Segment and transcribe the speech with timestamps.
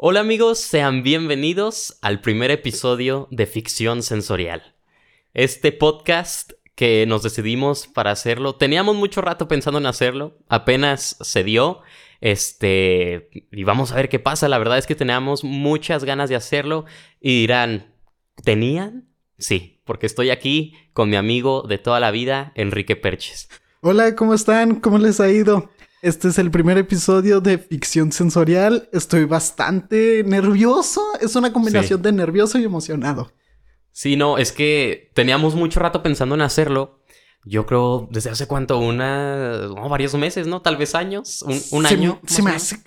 [0.00, 4.76] Hola amigos, sean bienvenidos al primer episodio de Ficción Sensorial.
[5.34, 11.42] Este podcast que nos decidimos para hacerlo, teníamos mucho rato pensando en hacerlo, apenas se
[11.42, 11.80] dio,
[12.20, 16.36] este, y vamos a ver qué pasa, la verdad es que teníamos muchas ganas de
[16.36, 16.84] hacerlo
[17.20, 17.92] y dirán,
[18.44, 19.08] ¿tenían?
[19.36, 23.48] Sí, porque estoy aquí con mi amigo de toda la vida, Enrique Perches.
[23.80, 24.76] Hola, ¿cómo están?
[24.76, 25.70] ¿Cómo les ha ido?
[26.00, 28.88] Este es el primer episodio de ficción sensorial.
[28.92, 31.02] Estoy bastante nervioso.
[31.20, 33.32] Es una combinación de nervioso y emocionado.
[33.90, 37.02] Sí, no, es que teníamos mucho rato pensando en hacerlo.
[37.44, 40.62] Yo creo desde hace cuánto, una, varios meses, ¿no?
[40.62, 42.20] Tal vez años, un, año.
[42.26, 42.80] Se me hace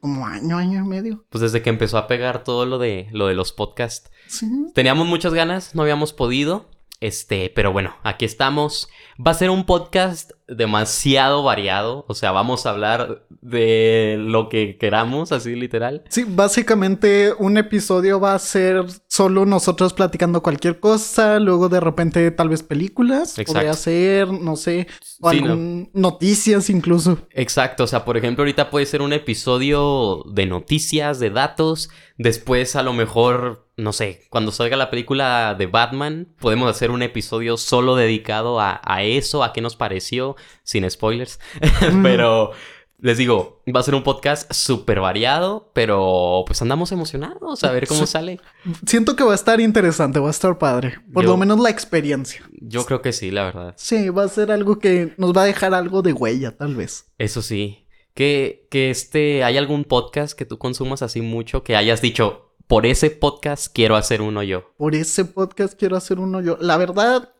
[0.00, 1.24] como año, año y medio.
[1.30, 4.10] Pues desde que empezó a pegar todo lo de, lo de los podcasts.
[4.26, 4.46] Sí.
[4.74, 6.68] Teníamos muchas ganas, no habíamos podido.
[7.00, 8.88] Este, pero bueno, aquí estamos.
[9.24, 12.04] Va a ser un podcast demasiado variado.
[12.08, 16.02] O sea, vamos a hablar de lo que queramos, así literal.
[16.08, 21.38] Sí, básicamente un episodio va a ser solo nosotros platicando cualquier cosa.
[21.38, 23.38] Luego de repente tal vez películas.
[23.38, 23.52] Exacto.
[23.52, 24.86] Podría ser, no sé,
[25.20, 25.32] o
[25.92, 27.18] noticias incluso.
[27.30, 27.84] Exacto.
[27.84, 31.90] O sea, por ejemplo, ahorita puede ser un episodio de noticias, de datos.
[32.16, 37.02] Después a lo mejor no sé, cuando salga la película de Batman, podemos hacer un
[37.02, 41.38] episodio solo dedicado a, eso, a qué nos pareció, sin spoilers.
[42.02, 42.52] pero
[43.00, 47.86] les digo, va a ser un podcast súper variado, pero pues andamos emocionados a ver
[47.86, 48.40] cómo sale.
[48.86, 50.98] Siento que va a estar interesante, va a estar padre.
[51.12, 52.42] Por lo menos la experiencia.
[52.60, 53.74] Yo creo que sí, la verdad.
[53.76, 57.06] Sí, va a ser algo que nos va a dejar algo de huella, tal vez.
[57.18, 57.86] Eso sí.
[58.14, 62.84] Que, que este, ¿hay algún podcast que tú consumas así mucho que hayas dicho, por
[62.84, 64.74] ese podcast quiero hacer uno yo.
[64.76, 66.58] Por ese podcast quiero hacer uno yo.
[66.60, 67.32] La verdad,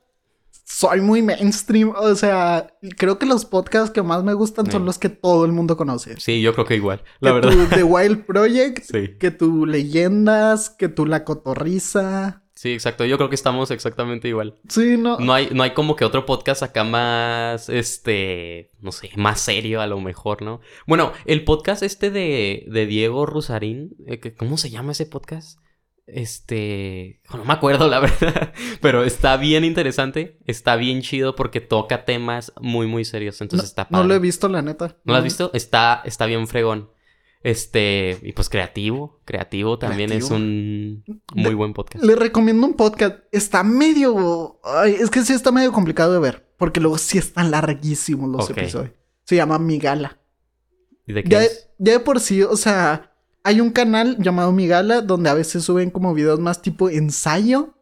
[0.69, 1.93] soy muy mainstream.
[1.97, 5.53] O sea, creo que los podcasts que más me gustan son los que todo el
[5.53, 6.19] mundo conoce.
[6.21, 7.03] Sí, yo creo que igual.
[7.21, 7.51] La que verdad.
[7.51, 8.79] Tu The Wild Project.
[8.93, 9.17] sí.
[9.19, 10.71] Que tu Leyendas.
[10.71, 12.45] Que tu La Cotorriza.
[12.55, 13.05] Sí, exacto.
[13.05, 14.59] Yo creo que estamos exactamente igual.
[14.69, 15.19] Sí, no.
[15.19, 19.81] No hay, no hay como que otro podcast acá más, este, no sé, más serio
[19.81, 20.61] a lo mejor, ¿no?
[20.85, 25.61] Bueno, el podcast este de, de Diego Rusarín, eh, ¿cómo se llama ese podcast?
[26.11, 32.07] Este, no me acuerdo la verdad, pero está bien interesante, está bien chido porque toca
[32.07, 34.03] temas muy, muy serios, entonces está padre.
[34.03, 34.97] No lo he visto, la neta.
[35.05, 35.51] ¿No lo has visto?
[35.53, 36.91] Está, está bien fregón.
[37.43, 41.05] Este, y pues creativo, creativo también es un
[41.35, 42.05] muy buen podcast.
[42.05, 43.19] Le recomiendo un podcast.
[43.31, 44.61] Está medio.
[44.87, 46.49] es que sí está medio complicado de ver.
[46.57, 48.93] Porque luego sí están larguísimos los episodios.
[49.25, 50.19] Se llama Mi Gala.
[51.07, 51.71] ¿Y de qué ya, es?
[51.79, 53.08] ya de por sí, o sea,
[53.49, 57.75] hay un canal llamado Mi Gala donde a veces suben como videos más tipo ensayo.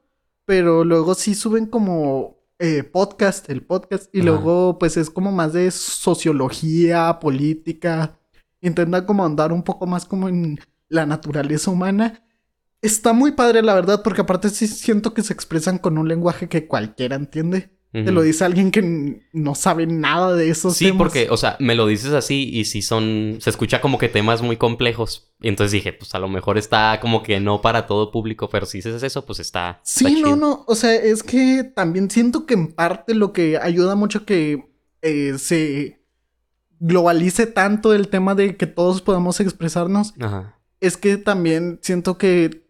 [0.45, 4.09] Pero luego sí suben como eh, podcast, el podcast.
[4.15, 8.17] Y luego, pues es como más de sociología, política
[8.61, 12.23] intenta como andar un poco más como en la naturaleza humana.
[12.81, 16.49] Está muy padre, la verdad, porque aparte sí siento que se expresan con un lenguaje
[16.49, 17.76] que cualquiera entiende.
[18.05, 20.71] Te lo dice alguien que no sabe nada de eso.
[20.71, 23.39] Sí, porque, o sea, me lo dices así y si son.
[23.41, 25.33] Se escucha como que temas muy complejos.
[25.41, 28.67] Y entonces dije, pues a lo mejor está como que no para todo público, pero
[28.67, 29.81] si dices eso, pues está.
[29.83, 30.65] Sí, no, no.
[30.67, 34.67] O sea, es que también siento que en parte lo que ayuda mucho que
[35.03, 36.03] eh, se
[36.79, 40.15] globalice tanto el tema de que todos podamos expresarnos,
[40.81, 42.67] es que también siento que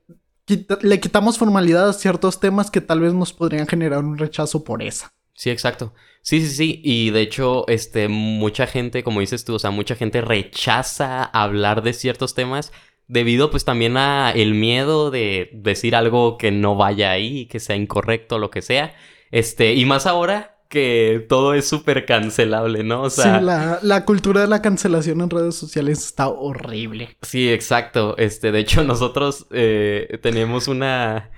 [0.80, 4.82] le quitamos formalidad a ciertos temas que tal vez nos podrían generar un rechazo por
[4.82, 5.12] esa.
[5.36, 5.94] Sí, exacto.
[6.22, 6.80] Sí, sí, sí.
[6.82, 11.82] Y de hecho, este, mucha gente, como dices tú, o sea, mucha gente rechaza hablar
[11.82, 12.72] de ciertos temas
[13.08, 17.76] debido pues también a el miedo de decir algo que no vaya ahí, que sea
[17.76, 18.94] incorrecto, lo que sea.
[19.30, 23.02] Este, y más ahora que todo es súper cancelable, ¿no?
[23.02, 23.38] O sea...
[23.38, 23.44] Sí,
[23.86, 27.16] la, cultura de la cancelación en redes sociales está horrible.
[27.22, 28.16] Sí, exacto.
[28.18, 31.30] Este, de hecho, nosotros eh, tenemos una,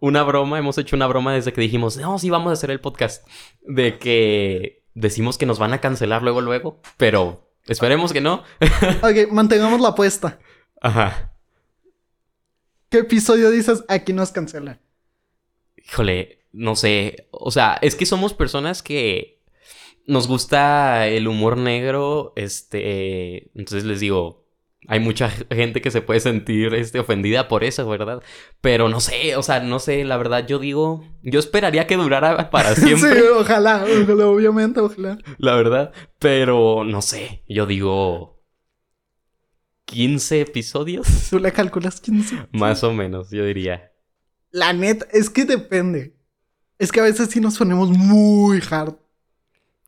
[0.00, 2.80] una broma, hemos hecho una broma desde que dijimos, no, sí, vamos a hacer el
[2.80, 3.26] podcast.
[3.62, 8.42] De que decimos que nos van a cancelar luego, luego, pero esperemos que no.
[9.02, 10.38] ok, mantengamos la apuesta.
[10.80, 11.32] Ajá.
[12.88, 14.80] ¿Qué episodio dices aquí nos cancelan?
[15.76, 19.42] Híjole, no sé, o sea, es que somos personas que
[20.06, 24.45] nos gusta el humor negro, este, entonces les digo,
[24.88, 28.22] hay mucha gente que se puede sentir este, ofendida por eso, ¿verdad?
[28.60, 32.50] Pero no sé, o sea, no sé, la verdad yo digo, yo esperaría que durara
[32.50, 33.14] para siempre.
[33.14, 35.18] sí, ojalá, ojalá, obviamente, ojalá.
[35.38, 38.42] La verdad, pero no sé, yo digo
[39.86, 41.06] 15 episodios.
[41.30, 42.48] ¿Tú le calculas 15?
[42.52, 43.92] Más o menos, yo diría.
[44.50, 46.16] La neta, es que depende.
[46.78, 48.96] Es que a veces sí nos ponemos muy hard.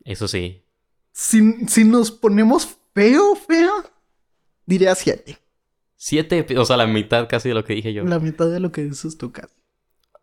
[0.03, 0.65] Eso sí.
[1.11, 3.71] Si, si nos ponemos feo, feo,
[4.69, 5.37] diría 7.
[5.95, 8.03] Siete, epi- o sea, la mitad casi de lo que dije yo.
[8.05, 9.53] La mitad de lo que dices tu casa.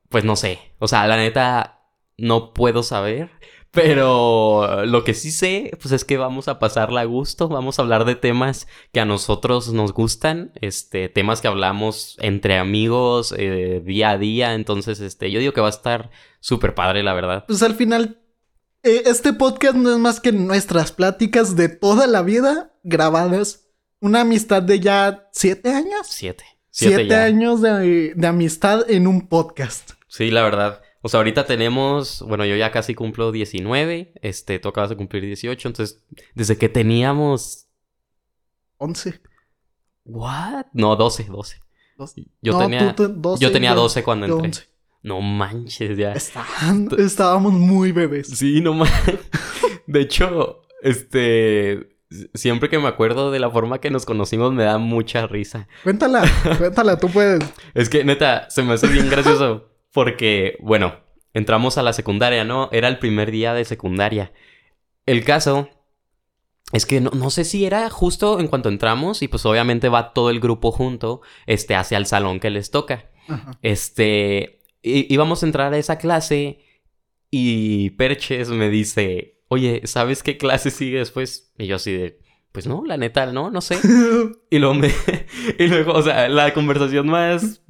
[0.08, 0.58] Pues no sé.
[0.78, 1.80] O sea, la neta,
[2.16, 3.30] no puedo saber.
[3.72, 7.48] Pero lo que sí sé, pues es que vamos a pasarla a gusto.
[7.48, 10.52] Vamos a hablar de temas que a nosotros nos gustan.
[10.62, 14.54] Este, temas que hablamos entre amigos, eh, día a día.
[14.54, 16.10] Entonces, este, yo digo que va a estar
[16.40, 17.44] súper padre, la verdad.
[17.46, 18.22] Pues al final,
[18.82, 23.65] eh, este podcast no es más que nuestras pláticas de toda la vida grabadas.
[24.00, 26.06] Una amistad de ya siete años.
[26.08, 26.44] Siete.
[26.70, 27.24] Siete, ya.
[27.24, 29.92] años de, de amistad en un podcast.
[30.08, 30.82] Sí, la verdad.
[31.00, 35.24] O sea, ahorita tenemos, bueno, yo ya casi cumplo 19, este, tú acabas de cumplir
[35.24, 36.02] 18, entonces,
[36.34, 37.66] desde que teníamos,
[38.76, 39.20] Once.
[40.04, 40.66] ¿what?
[40.74, 41.56] No, 12, 12.
[41.96, 42.26] doce.
[42.42, 44.46] Yo No, tenía, tú te- doce, yo tenía yo- 12 cuando yo entré.
[44.48, 44.62] once.
[45.02, 46.12] No manches, ya.
[46.12, 48.26] Estaban- estábamos muy bebés.
[48.28, 49.20] Sí, no manches.
[49.86, 51.95] De hecho, este,
[52.34, 55.68] siempre que me acuerdo de la forma que nos conocimos me da mucha risa.
[55.82, 56.24] Cuéntala,
[56.58, 57.42] cuéntala, tú puedes.
[57.74, 59.70] Es que, neta, se me hace bien gracioso.
[59.92, 60.94] Porque, bueno,
[61.32, 62.68] entramos a la secundaria, ¿no?
[62.72, 64.32] Era el primer día de secundaria.
[65.06, 65.70] El caso
[66.72, 70.12] es que no, no sé si era justo en cuanto entramos y pues obviamente va
[70.12, 73.10] todo el grupo junto, este, hacia el salón que les toca.
[73.28, 73.58] Ajá.
[73.62, 76.60] Este, íbamos a entrar a esa clase
[77.30, 81.52] y Perches me dice, oye, ¿sabes qué clase sigue después?
[81.58, 82.18] Y yo así de,
[82.52, 83.78] pues no, la neta, no, no sé.
[84.50, 84.90] Y luego me,
[85.58, 87.62] y luego, o sea, la conversación más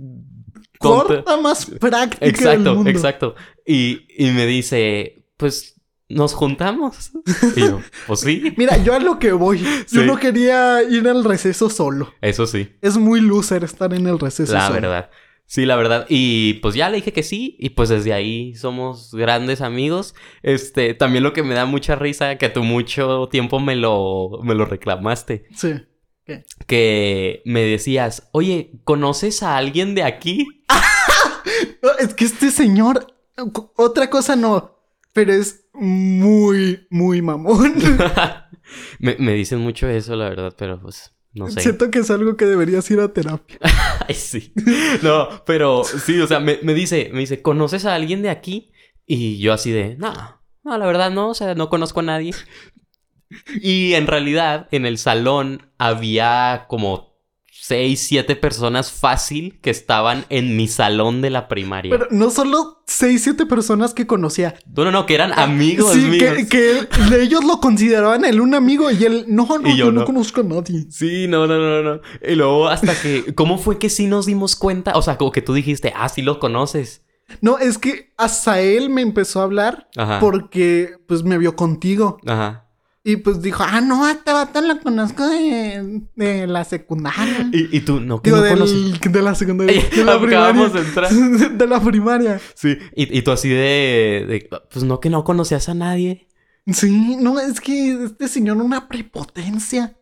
[0.81, 1.07] tonta.
[1.25, 2.91] Corta más práctica del Exacto, mundo.
[2.91, 3.35] exacto.
[3.67, 7.11] Y, y me dice, pues, ¿nos juntamos?
[7.57, 8.53] Y yo, pues sí.
[8.57, 9.65] Mira, yo a lo que voy.
[9.91, 12.13] Yo no quería ir al receso solo.
[12.21, 14.81] Eso sí, Es muy loser estar en el receso la solo.
[14.83, 15.11] verdad.
[15.47, 16.07] Sí, la verdad.
[16.09, 17.57] Y pues ya le dije que sí.
[17.59, 20.15] Y pues desde ahí somos grandes amigos.
[20.43, 24.55] Este, también lo que me da mucha risa, que tú mucho tiempo me lo, me
[24.55, 25.47] lo reclamaste.
[25.55, 25.75] Sí.
[26.67, 30.47] Que me decías, oye, ¿conoces a alguien de aquí?
[32.01, 33.15] Es que este señor,
[33.77, 34.77] otra cosa no,
[35.13, 37.75] pero es muy, muy mamón.
[38.99, 41.61] me, me dicen mucho eso, la verdad, pero pues no sé.
[41.61, 43.59] Siento que es algo que deberías ir a terapia.
[44.09, 44.53] Ay, sí.
[45.03, 48.73] No, pero sí, o sea, me, me dice, me dice, ¿conoces a alguien de aquí?
[49.07, 50.13] Y yo así de, no,
[50.65, 52.33] no, la verdad no, o sea, no conozco a nadie.
[53.61, 57.16] Y en realidad, en el salón había como
[57.61, 61.91] seis, siete personas fácil que estaban en mi salón de la primaria.
[61.91, 64.55] Pero no solo seis, siete personas que conocía.
[64.75, 66.35] No, no, no, que eran amigos sí, míos.
[66.49, 66.89] que, que
[67.23, 70.07] ellos lo consideraban él un amigo y él, no, no, Y yo yo no no.
[70.07, 70.87] conozco a nadie.
[70.91, 72.01] Sí, no, no, no, no.
[72.27, 74.93] Y luego hasta que, ¿cómo fue que sí nos dimos cuenta?
[74.95, 77.03] O sea, como que tú dijiste, ah, sí lo conoces.
[77.41, 80.21] No, es que hasta él me empezó a hablar Ajá.
[80.21, 82.19] porque pues me vio contigo.
[82.27, 82.66] Ajá.
[83.09, 87.49] Y pues dijo, ah, no, a este vato lo conozco de, de la secundaria.
[87.53, 89.01] Y, y tú, no, que Digo, no conoces.
[89.01, 89.81] del, de la secundaria.
[89.95, 90.83] De la Acabamos primaria.
[90.83, 91.13] de entrar.
[91.59, 92.41] De la primaria.
[92.55, 92.77] Sí.
[92.97, 96.27] Y, y tú así de, de, Pues no, que no conocías a nadie.
[96.67, 99.97] Sí, no, es que este señor una prepotencia.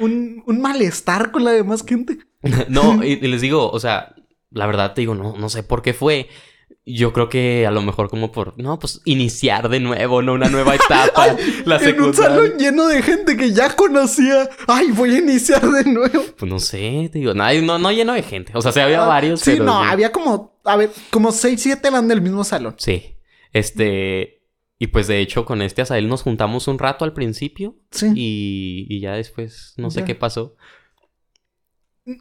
[0.00, 2.18] Un, un malestar con la demás gente.
[2.68, 4.16] no, y, y les digo, o sea,
[4.50, 6.28] la verdad te digo, no, no sé por qué fue.
[6.90, 10.32] Yo creo que a lo mejor como por, no, pues iniciar de nuevo, ¿no?
[10.32, 11.36] Una nueva etapa.
[11.64, 14.48] la En un salón lleno de gente que ya conocía.
[14.66, 16.22] Ay, voy a iniciar de nuevo.
[16.36, 18.52] Pues no sé, te digo, nadie, no, no lleno de gente.
[18.54, 21.60] O sea, sí había Ah, varios, Sí, pero no, había como, a ver, como seis,
[21.62, 22.74] siete eran del mismo salón.
[22.78, 23.16] Sí.
[23.52, 24.42] Este.
[24.80, 27.74] Y pues de hecho, con este Azael nos juntamos un rato al principio.
[27.90, 28.06] Sí.
[28.14, 30.06] Y, y ya después, no sé Ya.
[30.06, 30.54] qué pasó.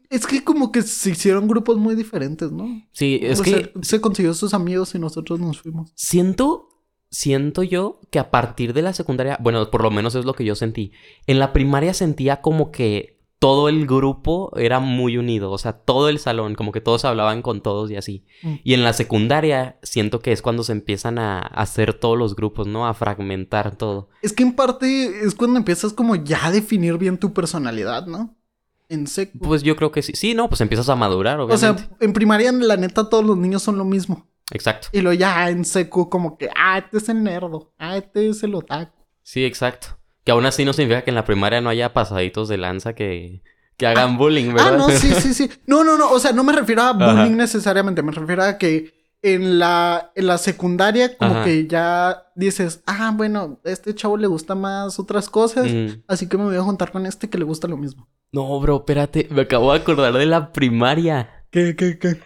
[0.09, 2.83] Es que como que se hicieron grupos muy diferentes, ¿no?
[2.91, 5.91] Sí, es O que sea, se consiguió sus amigos y nosotros nos fuimos.
[5.95, 6.69] siento.
[7.09, 10.43] Siento yo que a partir de la secundaria, bueno, por lo menos es lo que
[10.43, 10.91] yo sentí.
[11.25, 16.09] En la primaria sentía como que todo el grupo era muy unido, o sea, todo
[16.09, 18.25] el salón, como que todos hablaban con todos y así.
[18.41, 18.53] Mm.
[18.63, 22.67] Y en la secundaria siento que es cuando se empiezan a hacer todos los grupos,
[22.67, 22.87] ¿no?
[22.87, 24.09] A fragmentar todo.
[24.23, 28.35] Es que en parte es cuando empiezas como ya a definir bien tu personalidad, ¿no?
[28.89, 29.37] En seco.
[29.39, 30.13] Pues yo creo que sí.
[30.15, 31.83] Sí, no, pues empiezas a madurar, o obviamente.
[31.83, 34.27] sea, en primaria, la neta, todos los niños son lo mismo.
[34.51, 34.87] Exacto.
[34.93, 38.41] Y luego ya en seco, como que, ah, este es el nerdo, ah, este es
[38.43, 38.93] el otaku.
[39.23, 39.97] Sí, exacto.
[40.23, 43.41] Que aún así no significa que en la primaria no haya pasaditos de lanza que,
[43.75, 44.75] que hagan bullying, ¿verdad?
[44.75, 45.49] Ah, no, sí, sí, sí.
[45.65, 46.09] No, no, no.
[46.11, 47.13] O sea, no me refiero a Ajá.
[47.13, 48.01] bullying necesariamente.
[48.03, 51.43] Me refiero a que en la, en la secundaria, como Ajá.
[51.45, 55.71] que ya dices, ah, bueno, a este chavo le gusta más otras cosas.
[55.71, 56.03] Mm.
[56.07, 58.07] Así que me voy a juntar con este que le gusta lo mismo.
[58.31, 59.27] No, bro, espérate.
[59.31, 61.45] Me acabo de acordar de la primaria.
[61.49, 62.19] ¿Qué, qué, qué?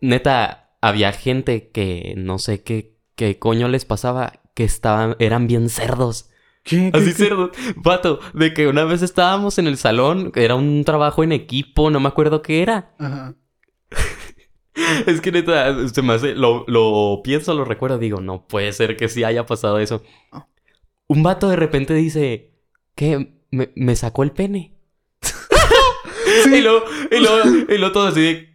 [0.00, 5.68] Neta, había gente que no sé qué, qué coño les pasaba, que estaban, eran bien
[5.68, 6.30] cerdos.
[6.62, 6.90] ¿Qué?
[6.92, 7.24] Así qué, qué?
[7.24, 7.50] cerdo.
[7.76, 12.00] Vato, de que una vez estábamos en el salón, era un trabajo en equipo, no
[12.00, 12.94] me acuerdo qué era.
[12.98, 13.34] Ajá.
[15.06, 18.96] Es que neta, se me hace, lo, lo pienso, lo recuerdo, digo, no puede ser
[18.96, 20.02] que sí haya pasado eso.
[20.32, 20.46] Ah.
[21.06, 22.52] Un vato de repente dice,
[22.94, 23.34] ¿qué?
[23.50, 24.74] ¿Me, me sacó el pene?
[26.46, 28.54] y luego, y luego, y luego todo así de,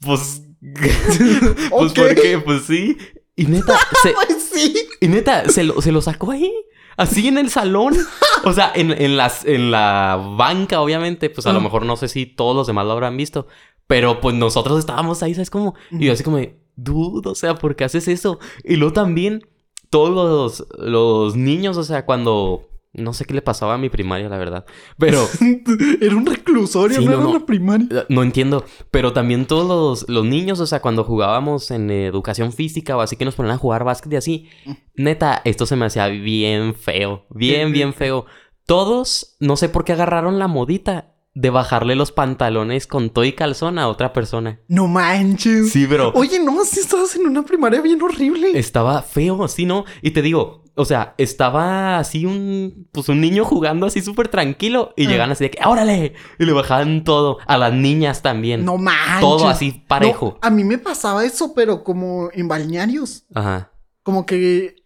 [0.00, 0.42] pues,
[1.70, 1.92] pues.
[1.92, 2.38] ¿por qué?
[2.38, 2.96] Pues sí.
[3.36, 4.74] Y neta, se, Pues sí.
[5.00, 6.52] y neta, se lo, se lo sacó ahí.
[6.96, 7.96] Así en el salón.
[8.42, 11.30] O sea, en, en, las, en la banca, obviamente.
[11.30, 13.46] Pues a lo mejor no sé si todos los demás lo habrán visto.
[13.88, 15.74] Pero pues nosotros estábamos ahí, ¿sabes cómo?
[15.90, 18.38] Y yo así como de, dude, o sea, ¿por qué haces eso?
[18.62, 19.42] Y luego también,
[19.90, 22.64] todos los, los niños, o sea, cuando...
[22.94, 24.64] No sé qué le pasaba a mi primaria, la verdad.
[24.98, 25.22] Pero...
[26.00, 27.30] Era un reclusorio, Sí, no, era no.
[27.30, 27.86] una primaria.
[27.90, 32.52] Eh, No entiendo, pero también todos los, los niños, o sea, cuando jugábamos en educación
[32.52, 34.48] física o así que nos ponían a jugar básquet y así,
[34.96, 38.24] neta, esto se me hacía bien feo, bien, bien feo.
[38.66, 43.32] Todos, no sé por qué agarraron la modita de bajarle los pantalones con todo y
[43.32, 44.60] calzón a otra persona.
[44.68, 45.70] No manches.
[45.70, 46.10] Sí, bro.
[46.14, 48.58] Oye, no, si estabas en una primaria bien horrible.
[48.58, 49.84] Estaba feo, así, ¿no?
[50.02, 54.94] Y te digo, o sea, estaba así un, pues un niño jugando así súper tranquilo
[54.96, 55.10] y Ah.
[55.10, 56.14] llegan así de que, ¡órale!
[56.40, 58.64] Y le bajaban todo, a las niñas también.
[58.64, 59.20] No manches.
[59.20, 60.38] Todo así parejo.
[60.42, 63.26] No, a mí me pasaba eso, pero como en balnearios.
[63.34, 63.72] Ajá.
[64.02, 64.76] Como que.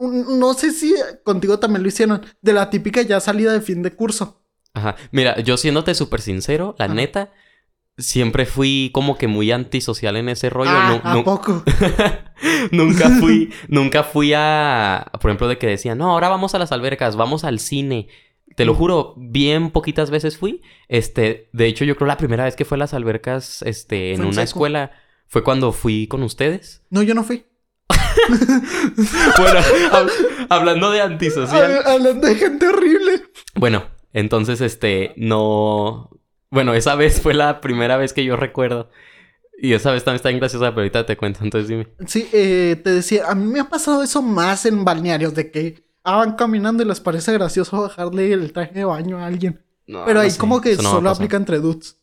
[0.00, 2.22] No sé si contigo también lo hicieron.
[2.40, 4.42] De la típica ya salida de fin de curso.
[4.78, 4.96] Ajá.
[5.12, 6.94] Mira, yo siéndote súper sincero, la Ajá.
[6.94, 7.32] neta,
[7.96, 10.70] siempre fui como que muy antisocial en ese rollo.
[10.72, 11.62] ah, ¿a poco?
[12.70, 16.72] nunca fui, nunca fui a, por ejemplo, de que decían, no, ahora vamos a las
[16.72, 18.08] albercas, vamos al cine.
[18.56, 20.62] Te lo juro, bien poquitas veces fui.
[20.88, 24.22] Este, de hecho, yo creo la primera vez que fue a las albercas, este, en
[24.22, 24.42] una seco.
[24.42, 24.90] escuela,
[25.28, 26.82] fue cuando fui con ustedes.
[26.90, 27.44] No, yo no fui.
[29.38, 29.60] Bueno,
[29.92, 30.10] hab-
[30.48, 31.70] hablando de antisocial.
[31.84, 33.22] Hab- Hablando de gente horrible.
[33.54, 36.10] Bueno, entonces, este, no...
[36.50, 38.88] Bueno, esa vez fue la primera vez que yo recuerdo.
[39.60, 41.88] Y esa vez también está bien graciosa, pero ahorita te cuento, entonces dime.
[42.06, 45.84] Sí, eh, te decía, a mí me ha pasado eso más en balnearios, de que
[46.04, 49.60] ah, van caminando y les parece gracioso bajarle el traje de baño a alguien.
[49.86, 51.98] No, Pero no ahí sé, como que no solo aplica entre dudes.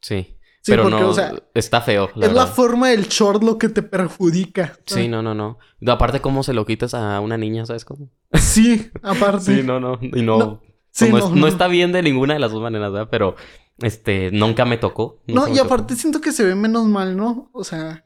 [0.00, 0.36] Sí.
[0.60, 3.58] Sí, pero porque, no, o sea, está feo, la es la forma del short lo
[3.58, 4.78] que te perjudica.
[4.86, 5.58] Sí, no, no, no.
[5.88, 8.10] Aparte, cómo se lo quitas a una niña, ¿sabes cómo?
[8.34, 9.56] Sí, aparte.
[9.56, 9.98] Sí, no, no.
[10.00, 10.38] Y no...
[10.38, 11.36] No, sí, no, no, es- no.
[11.36, 13.08] no está bien de ninguna de las dos maneras, ¿verdad?
[13.10, 13.34] Pero,
[13.78, 15.18] este, nunca me tocó.
[15.26, 15.64] No, y tocó.
[15.66, 17.50] aparte siento que se ve menos mal, ¿no?
[17.52, 18.04] O sea,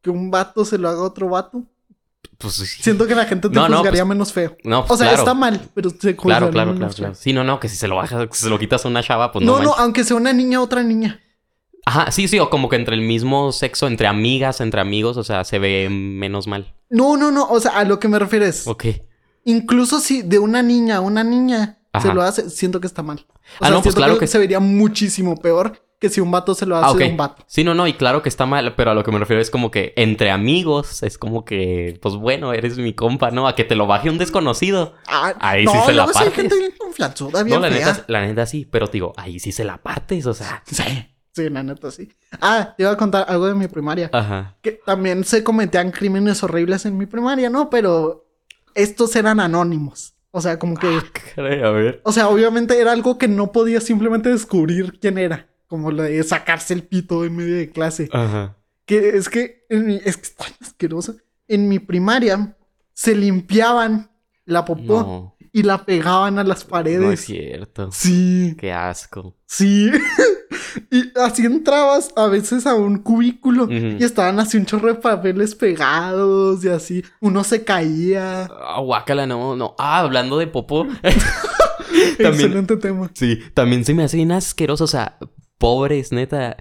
[0.00, 1.64] que un vato se lo haga a otro vato.
[2.38, 2.82] Pues sí.
[2.82, 4.56] Siento que la gente te No, juzgaría pues- menos feo.
[4.64, 5.22] No, O pues, sea, claro.
[5.22, 7.14] está mal, pero se Claro, claro, menos claro, claro.
[7.14, 9.32] Sí, no, no, que si se lo bajas, si se lo quitas a una chava,
[9.32, 9.58] pues no.
[9.58, 11.20] No, no, aunque sea una niña, otra niña.
[11.84, 15.24] Ajá, sí, sí, o como que entre el mismo sexo, entre amigas, entre amigos, o
[15.24, 16.74] sea, se ve menos mal.
[16.90, 17.48] No, no, no.
[17.48, 18.66] O sea, a lo que me refiero es.
[18.68, 18.84] Ok.
[19.44, 22.08] Incluso si de una niña a una niña Ajá.
[22.08, 23.24] se lo hace, siento que está mal.
[23.28, 26.54] O Ah, sea, no, pues claro que- se vería muchísimo peor que si un vato
[26.54, 27.00] se lo hace Ah, ok.
[27.00, 27.44] a un vato.
[27.48, 29.50] Sí, no, no, y claro que está mal, pero a lo que me refiero es
[29.50, 33.48] como que entre amigos es como que, pues bueno, eres mi compa, ¿no?
[33.48, 34.94] A que te lo baje un desconocido.
[35.08, 36.34] Ah, Ahí no, sí se la sí hay partes.
[36.34, 37.86] gente bien confianzuda, bien no, la fea.
[37.92, 40.62] neta, la neta sí, pero te digo, ahí sí se la partes, o sea.
[40.70, 40.84] Sí,
[41.32, 42.08] sí, la neta sí.
[42.40, 44.08] Ah, te iba a contar algo de mi primaria.
[44.12, 44.56] Ajá.
[44.62, 47.70] Que también se cometían crímenes horribles en mi primaria, ¿no?
[47.70, 48.24] Pero
[48.76, 50.14] estos eran anónimos.
[50.38, 50.88] O sea, como que...
[51.34, 52.00] Caray, a ver.
[52.04, 55.48] O sea, obviamente era algo que no podía simplemente descubrir quién era.
[55.66, 58.08] Como lo de sacarse el pito en medio de clase.
[58.12, 58.56] Ajá.
[58.86, 61.16] Que es que, en mi- es que está asqueroso.
[61.48, 62.56] En mi primaria
[62.94, 64.10] se limpiaban
[64.44, 67.20] la popó No, y la pegaban a las no es paredes.
[67.20, 67.90] cierto.
[67.92, 69.36] sí, Qué asco.
[69.44, 69.90] sí.
[70.90, 75.54] y así entrabas a veces a un cubículo y estaban así un chorro de papeles
[75.54, 77.04] pegados y así.
[77.20, 78.44] Uno se caía.
[78.44, 79.74] Ah, guácala, no, no.
[79.78, 80.86] Ah, hablando de popó.
[82.18, 83.10] también, Excelente tema.
[83.14, 85.18] sí, también se me hace bien asqueroso, o sea,
[85.58, 86.56] pobres, neta.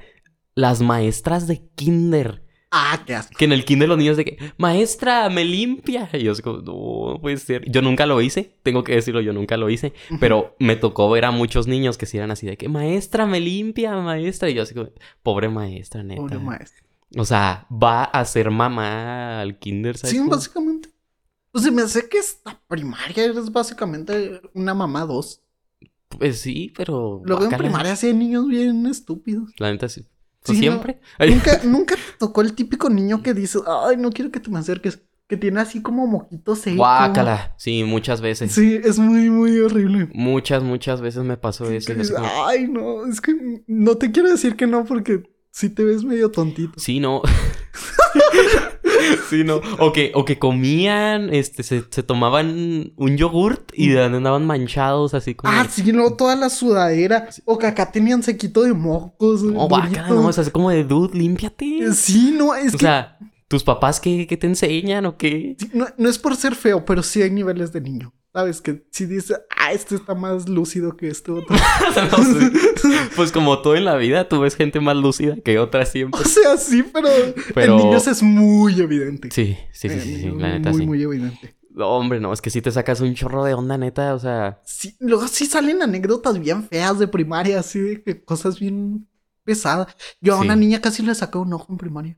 [0.56, 2.44] Las maestras de kinder.
[2.69, 3.33] Ah, qué asco.
[3.38, 6.09] Que en el kinder los niños de que, maestra, me limpia.
[6.13, 7.69] Y yo así como, no puede ser.
[7.69, 9.93] Yo nunca lo hice, tengo que decirlo, yo nunca lo hice.
[10.19, 13.39] Pero me tocó ver a muchos niños que sí eran así de que, maestra, me
[13.39, 14.50] limpia, maestra.
[14.50, 14.89] Y yo así como,
[15.24, 16.21] pobre maestra, neta.
[16.21, 16.86] Pobre maestro.
[17.15, 20.12] O sea, va a ser mamá al kinder, ¿sabes?
[20.12, 20.31] Sí, cómo?
[20.31, 20.89] básicamente.
[21.51, 25.41] Pues se me hace que esta primaria es básicamente una mamá dos.
[26.09, 27.21] Pues sí, pero.
[27.24, 29.51] Luego en primaria sí hay niños bien estúpidos.
[29.57, 30.05] La neta sí.
[30.48, 30.60] Sí, no.
[30.60, 31.00] siempre.
[31.18, 34.60] Ay, Nunca, nunca tocó el típico niño que dice, ay, no quiero que te me
[34.60, 35.00] acerques.
[35.27, 36.77] Que tiene así como moquito seco.
[36.77, 37.54] Guácala.
[37.58, 38.50] Sí, muchas veces.
[38.54, 40.08] Sí, es muy, muy horrible.
[40.13, 41.88] Muchas, muchas veces me pasó eso.
[41.88, 43.36] Que así dices, como, Ay, no, es que
[43.68, 46.80] no te quiero decir que no porque sí te ves medio tontito.
[46.80, 47.22] Sí, no.
[49.30, 49.62] Sí, no.
[49.80, 55.36] O que, o que comían, este, se, se tomaban un yogurt y andaban manchados así
[55.36, 55.51] como.
[55.54, 57.27] Ah, sí, no, toda la sudadera.
[57.46, 59.42] O que acá tenían sequito de mocos.
[59.44, 61.94] Oh, guácala, no, es así como de dude, límpiate.
[61.94, 62.86] Sí, no, es O que.
[62.86, 65.56] sea, ¿tus papás qué, qué te enseñan o qué?
[65.60, 68.13] sí, no, no es por ser feo, pero sí hay niveles de niño.
[68.38, 68.62] ¿Sabes?
[68.62, 71.56] Que si dice, ah, este está más lúcido que este otro.
[71.96, 73.00] No.
[73.15, 76.22] Pues como todo en la vida, tú ves gente más lúcida que otra siempre.
[76.22, 77.10] o sea, sí, pero,
[77.56, 79.29] Pero- en niños es muy evidente.
[79.32, 80.86] Sí, sí, sí, En sí, la neta muy, sí.
[80.86, 81.56] muy evidente.
[81.72, 84.62] No, hombre, no, es que si te sacas un chorro de onda, neta, o sea.
[84.63, 89.08] Sí, luego sí salen anécdotas bien feas de primaria, así de que cosas bien
[89.44, 89.88] pesadas.
[90.22, 92.17] Yo a una niña casi le saqué un ojo en primaria.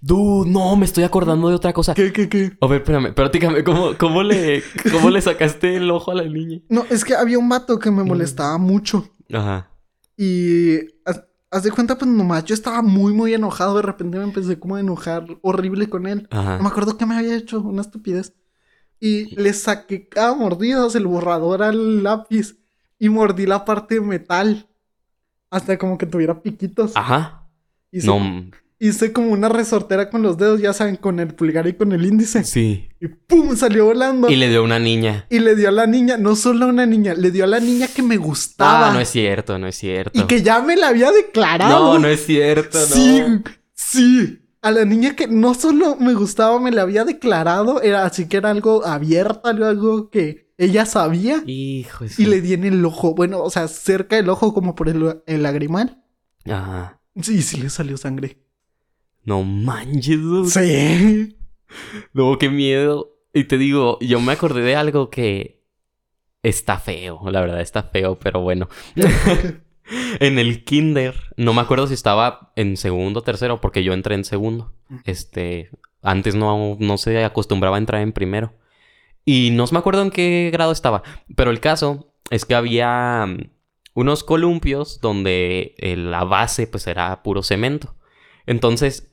[0.00, 1.94] Dude, no, me estoy acordando de otra cosa.
[1.94, 2.52] ¿Qué, qué, qué?
[2.60, 6.60] A ver, espérame, platícame, ¿cómo, cómo, le, ¿cómo le sacaste el ojo a la niña?
[6.68, 9.08] No, es que había un vato que me molestaba mucho.
[9.32, 9.70] Ajá.
[10.16, 13.76] Y haz, haz de cuenta, pues nomás yo estaba muy, muy enojado.
[13.76, 16.28] De repente me empecé como a enojar horrible con él.
[16.30, 16.68] No me Ajá.
[16.68, 18.34] acuerdo que me había hecho una estupidez.
[19.00, 22.56] Y le saqué cada mordidas el borrador al lápiz.
[22.98, 24.68] Y mordí la parte de metal.
[25.48, 26.92] Hasta como que tuviera piquitos.
[26.94, 27.48] Ajá.
[27.90, 28.50] Hice, No.
[28.80, 32.04] Hice como una resortera con los dedos, ya saben, con el pulgar y con el
[32.04, 32.42] índice.
[32.44, 32.88] Sí.
[32.98, 33.54] Y ¡pum!
[33.54, 34.28] salió volando.
[34.30, 35.26] Y Y, le dio a una niña.
[35.28, 37.88] le dio a la niña, no solo a una niña, le dio a la niña
[37.94, 38.90] que me gustaba.
[38.90, 40.18] Ah, no es cierto, no es cierto.
[40.18, 41.94] Y que ya me la había declarado.
[41.94, 42.86] No, no es cierto, no.
[42.86, 43.22] Sí,
[43.74, 44.36] sí.
[44.62, 47.82] A la niña que no solo me gustaba, me la había declarado.
[47.82, 51.42] Era así que era algo abierto, algo que ella sabía.
[51.46, 53.14] Hijo Y le di en el ojo.
[53.14, 56.02] Bueno, o sea, cerca del ojo, como por el, el lagrimal.
[56.46, 57.00] Ajá.
[57.22, 58.38] Sí, sí le salió sangre.
[59.24, 60.52] No manches.
[60.52, 61.36] Sí.
[62.12, 63.16] No, qué miedo.
[63.32, 65.62] Y te digo, yo me acordé de algo que
[66.42, 68.68] está feo, la verdad está feo, pero bueno.
[70.20, 74.16] en el kinder, no me acuerdo si estaba en segundo o tercero, porque yo entré
[74.16, 74.74] en segundo.
[75.04, 75.70] Este,
[76.02, 78.52] antes no, no se acostumbraba a entrar en primero.
[79.24, 81.02] Y no me acuerdo en qué grado estaba,
[81.36, 83.50] pero el caso es que había mm,
[83.94, 87.94] unos columpios donde eh, la base pues era puro cemento.
[88.46, 89.09] Entonces,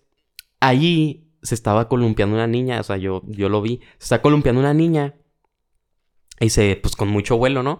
[0.60, 4.60] allí se estaba columpiando una niña, o sea, yo, yo lo vi, se está columpiando
[4.62, 5.16] una niña
[6.40, 7.80] y se, pues con mucho vuelo, ¿no?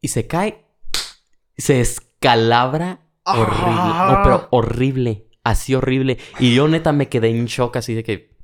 [0.00, 0.66] Y se cae,
[1.56, 4.14] se escalabra horrible, Ah.
[4.16, 6.18] no, pero horrible, así horrible.
[6.40, 8.36] Y yo neta me quedé en shock así de que,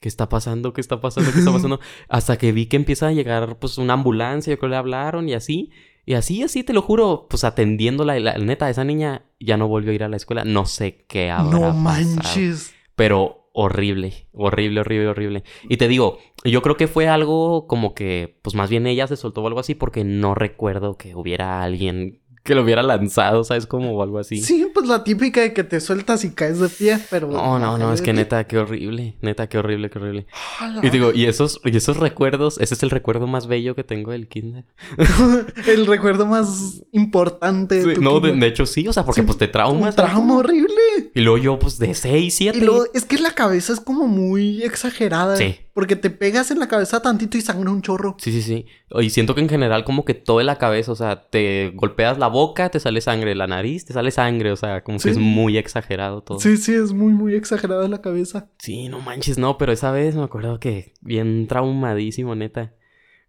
[0.00, 0.72] ¿qué está pasando?
[0.72, 1.32] ¿Qué está pasando?
[1.32, 1.80] ¿Qué está pasando?
[2.08, 5.28] Hasta que vi que empieza a llegar pues una ambulancia, yo creo que le hablaron
[5.28, 5.70] y así.
[6.04, 9.90] Y así, así, te lo juro, pues atendiéndola, la neta, esa niña ya no volvió
[9.90, 10.44] a ir a la escuela.
[10.44, 11.80] No sé qué habrá No pasado.
[11.80, 12.74] manches.
[12.96, 15.44] Pero horrible, horrible, horrible, horrible.
[15.68, 19.16] Y te digo, yo creo que fue algo como que, pues más bien ella se
[19.16, 23.66] soltó o algo así porque no recuerdo que hubiera alguien que lo hubiera lanzado, ¿sabes?
[23.66, 24.40] Como o algo así.
[24.40, 27.28] Sí, pues la típica de que te sueltas y caes de pie, pero.
[27.28, 30.26] No, no, no, es que neta, qué horrible, neta, qué horrible, qué horrible.
[30.60, 33.74] A la Y digo, y esos, y esos recuerdos, ese es el recuerdo más bello
[33.74, 34.64] que tengo del kinder.
[35.66, 37.82] el recuerdo más importante.
[37.82, 39.96] Sí, no, de, hecho sí, o sea, porque Sí, pues te Un traumas.
[39.96, 40.74] trauma horrible.
[41.14, 42.58] Y luego yo, pues de 6, 7.
[42.58, 45.36] Y luego, es que la cabeza es como muy exagerada.
[45.36, 45.65] Sí.
[45.76, 48.16] Porque te pegas en la cabeza tantito y sangra un chorro.
[48.18, 48.64] Sí, sí, sí.
[48.98, 52.16] Y siento que en general como que todo en la cabeza, o sea, te golpeas
[52.18, 55.04] la boca, te sale sangre, la nariz, te sale sangre, o sea, como Sí.
[55.04, 56.40] que es muy exagerado todo.
[56.40, 58.48] Sí, sí, es muy, muy exagerada la cabeza.
[58.58, 62.72] Sí, no manches, no, pero esa vez me acuerdo que bien traumadísimo, neta.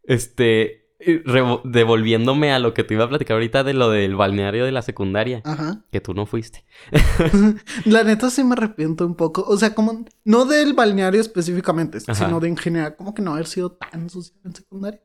[0.04, 4.72] Este, devolviéndome a lo que te iba a platicar ahorita de lo del balneario de
[4.72, 5.86] la secundaria, Ajá.
[5.92, 6.66] que tú no fuiste.
[7.86, 9.44] La neta sí me arrepiento un poco.
[9.48, 12.26] O sea, como no del balneario específicamente, Ajá.
[12.26, 15.02] sino de en general, como que no haber sido tan social en secundaria.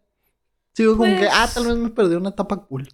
[0.74, 2.88] Sigo como que, Pues- ah, tal vez me perdí una etapa cool.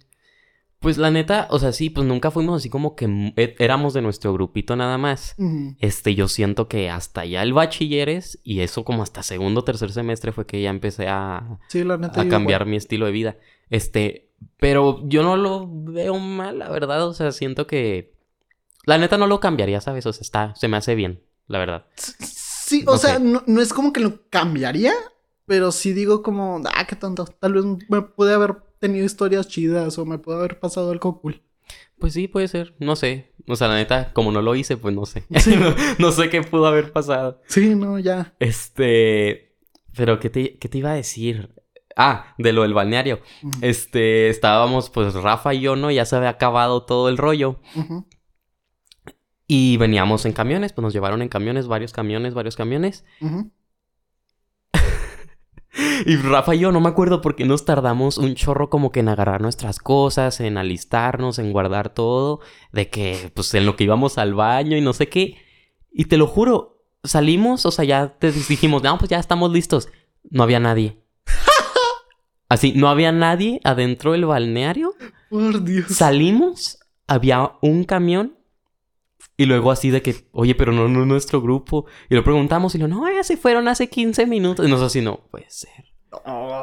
[0.79, 4.01] Pues la neta, o sea, sí, pues nunca fuimos así como que e- éramos de
[4.01, 5.35] nuestro grupito nada más.
[5.79, 9.91] Este, yo siento que hasta ya el bachilleres y eso como hasta segundo o tercer
[9.91, 12.21] semestre fue que ya empecé a, Sí, la neta.
[12.21, 12.69] a yo cambiar igual.
[12.71, 13.37] mi estilo de vida.
[13.69, 17.05] Este, pero yo no lo veo mal, la verdad.
[17.07, 18.13] O sea, siento que
[18.85, 20.05] la neta no lo cambiaría, ¿sabes?
[20.05, 21.87] O sea, está, se me hace bien, la verdad.
[21.97, 24.93] Sí, o No sea, no, no es como que lo cambiaría,
[25.45, 27.25] pero sí digo como, ah, qué tonto.
[27.25, 31.41] Tal vez me pude haber tenido historias chidas o me puede haber pasado algo cool.
[31.99, 33.33] Pues sí, puede ser, no sé.
[33.47, 35.23] O sea, la neta, como no lo hice, pues no sé.
[35.39, 35.55] Sí.
[35.59, 37.41] no, no sé qué pudo haber pasado.
[37.47, 38.35] Sí, no, ya.
[38.39, 39.57] Este,
[39.95, 41.53] pero ¿qué te, qué te iba a decir?
[41.95, 43.19] Ah, de lo del balneario.
[43.61, 45.91] Este, estábamos, pues Rafa y yo, ¿no?
[45.91, 47.59] Ya se había acabado todo el rollo.
[49.45, 53.03] Y veníamos en camiones, pues nos llevaron en camiones, varios camiones, varios camiones.
[53.19, 53.51] Ujú.
[56.05, 59.09] Y Rafa y yo, no me acuerdo porque nos tardamos un chorro como que en
[59.09, 62.39] agarrar nuestras cosas, en alistarnos, en guardar todo,
[62.71, 65.37] de que, pues en lo que íbamos al baño y no sé qué.
[65.91, 69.89] Y te lo juro, salimos, o sea, ya te dijimos, no, pues ya estamos listos.
[70.29, 71.03] No había nadie.
[72.49, 74.95] Así, no había nadie adentro del balneario.
[75.29, 75.87] Por Dios.
[75.87, 78.38] Salimos, había un camión.
[79.39, 81.85] Y luego así de que, oye, pero no, no es nuestro grupo.
[82.09, 84.65] Y lo preguntamos y lo, no, ya se fueron hace 15 minutos.
[84.65, 85.85] Y nosotros así, no puede ser.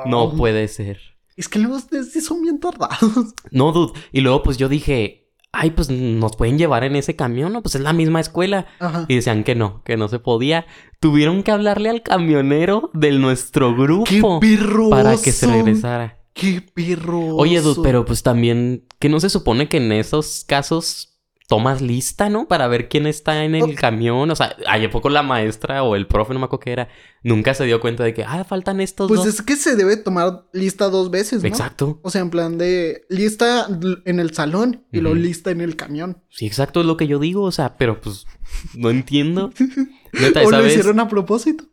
[0.04, 1.00] No puede ser.
[1.36, 3.32] Es que luego son bien tardados.
[3.50, 3.98] No, dude.
[4.12, 7.62] Y luego pues yo dije, ay, pues nos pueden llevar en ese camión, ¿no?
[7.62, 8.66] Pues es la misma escuela.
[8.78, 9.06] Ajá.
[9.08, 10.66] Y decían que no, que no se podía.
[11.00, 14.90] Tuvieron que hablarle al camionero de nuestro ¡Qué grupo perro!
[14.90, 16.22] para que se regresara.
[16.34, 17.36] ¡Qué perro!
[17.36, 21.15] Oye, dude, pero pues también, que no se supone que en esos casos
[21.46, 22.48] tomas lista, ¿no?
[22.48, 24.30] Para ver quién está en el camión.
[24.30, 26.88] O sea, ¿a poco la maestra o el profe, no me acuerdo qué era,
[27.22, 29.28] nunca se dio cuenta de que, ah, faltan estos Pues dos?
[29.28, 31.48] es que se debe tomar lista dos veces, ¿no?
[31.48, 32.00] Exacto.
[32.02, 33.68] O sea, en plan de lista
[34.04, 35.14] en el salón y Ujú.
[35.14, 36.22] lista en el camión.
[36.30, 37.42] Sí, exacto, es lo que yo digo.
[37.42, 38.26] O sea, pero pues
[38.74, 39.52] no entiendo.
[40.12, 41.64] Neta, o lo hicieron a propósito.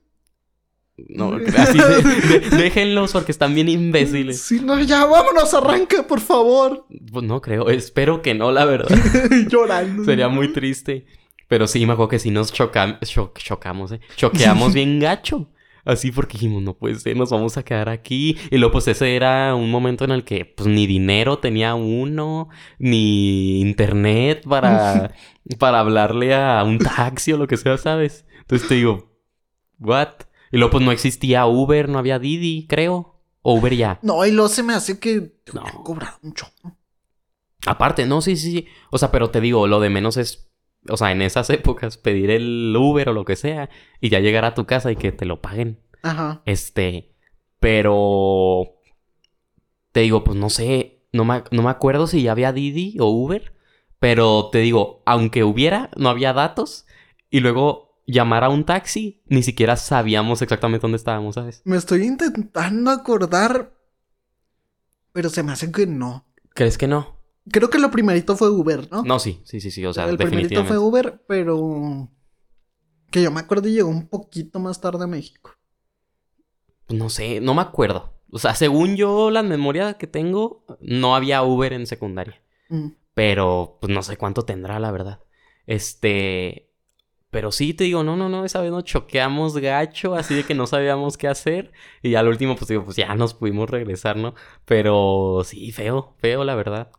[0.98, 4.42] No, así de- de- déjenlos porque están bien imbéciles.
[4.42, 6.86] Sí, no, ya, vámonos, arranca, por favor.
[7.12, 8.96] Pues no creo, espero que no, la verdad.
[9.50, 10.04] Llorando.
[10.06, 11.06] Sería muy triste.
[11.48, 14.00] Pero sí, me acuerdo que sí nos choca- cho- chocamos, ¿eh?
[14.16, 15.50] Choqueamos bien gacho.
[15.86, 18.38] Así porque dijimos, no puede ser, nos vamos a quedar aquí.
[18.50, 22.48] Y luego, pues ese era un momento en el que, pues, ni dinero tenía uno,
[22.80, 25.14] ni internet para,
[25.60, 28.26] para hablarle a un taxi o lo que sea, ¿sabes?
[28.40, 29.12] Entonces te digo,
[29.80, 30.08] ¿what?
[30.54, 33.20] Y luego, pues no existía Uber, no había Didi, creo.
[33.42, 34.00] O Uber ya.
[34.04, 35.64] No, y luego se me hace que te No.
[35.84, 36.46] cobrado mucho.
[37.66, 38.68] Aparte, no, sí, sí, sí.
[38.92, 40.52] O sea, pero te digo, lo de menos es,
[40.88, 44.46] o sea, en esas épocas, pedir el Uber o lo que sea y ya llegar
[44.46, 45.80] a tu casa y que te lo paguen.
[46.04, 46.42] Ajá.
[46.46, 47.16] Este,
[47.60, 48.76] pero
[49.92, 53.06] te digo, pues no sé, no me, no me acuerdo si ya había Didi o
[53.08, 53.54] Uber,
[54.00, 56.86] pero te digo, aunque hubiera, no había datos
[57.30, 61.62] y luego llamar a un taxi, ni siquiera sabíamos exactamente dónde estábamos, ¿sabes?
[61.66, 63.74] Me estoy intentando acordar,
[65.12, 66.26] pero se me hace que no.
[66.54, 67.18] ¿Crees que no?
[67.52, 69.04] Creo que lo primerito fue Uber, ¿no?
[69.04, 70.74] No, sí, sí, sí, sí, o sea, el primerito definitivamente.
[70.74, 72.10] fue Uber, pero
[73.12, 75.52] que yo me acuerdo y llegó un poquito más tarde a México.
[76.88, 78.14] Pues no sé, no me acuerdo.
[78.32, 82.42] O sea, según yo, la memoria que tengo, no había Uber en secundaria.
[82.70, 82.88] Mm.
[83.14, 85.20] Pero, pues no sé cuánto tendrá, la verdad.
[85.68, 86.73] Este.
[87.34, 90.54] Pero sí, te digo, no, no, no, esa vez nos choqueamos gacho, así de que
[90.54, 91.72] no sabíamos qué hacer.
[92.04, 94.36] Y al último, pues digo, pues ya nos pudimos regresar, ¿no?
[94.66, 96.92] Pero sí, feo, feo, la verdad.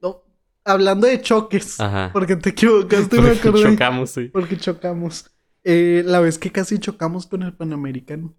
[0.00, 0.22] No,
[0.64, 2.10] hablando de choques, Ajá.
[2.12, 3.62] porque te equivocaste, me Porque acordé.
[3.72, 4.28] chocamos, sí.
[4.28, 5.28] Porque chocamos.
[5.64, 8.36] Eh, la vez que casi chocamos con el Panamericano.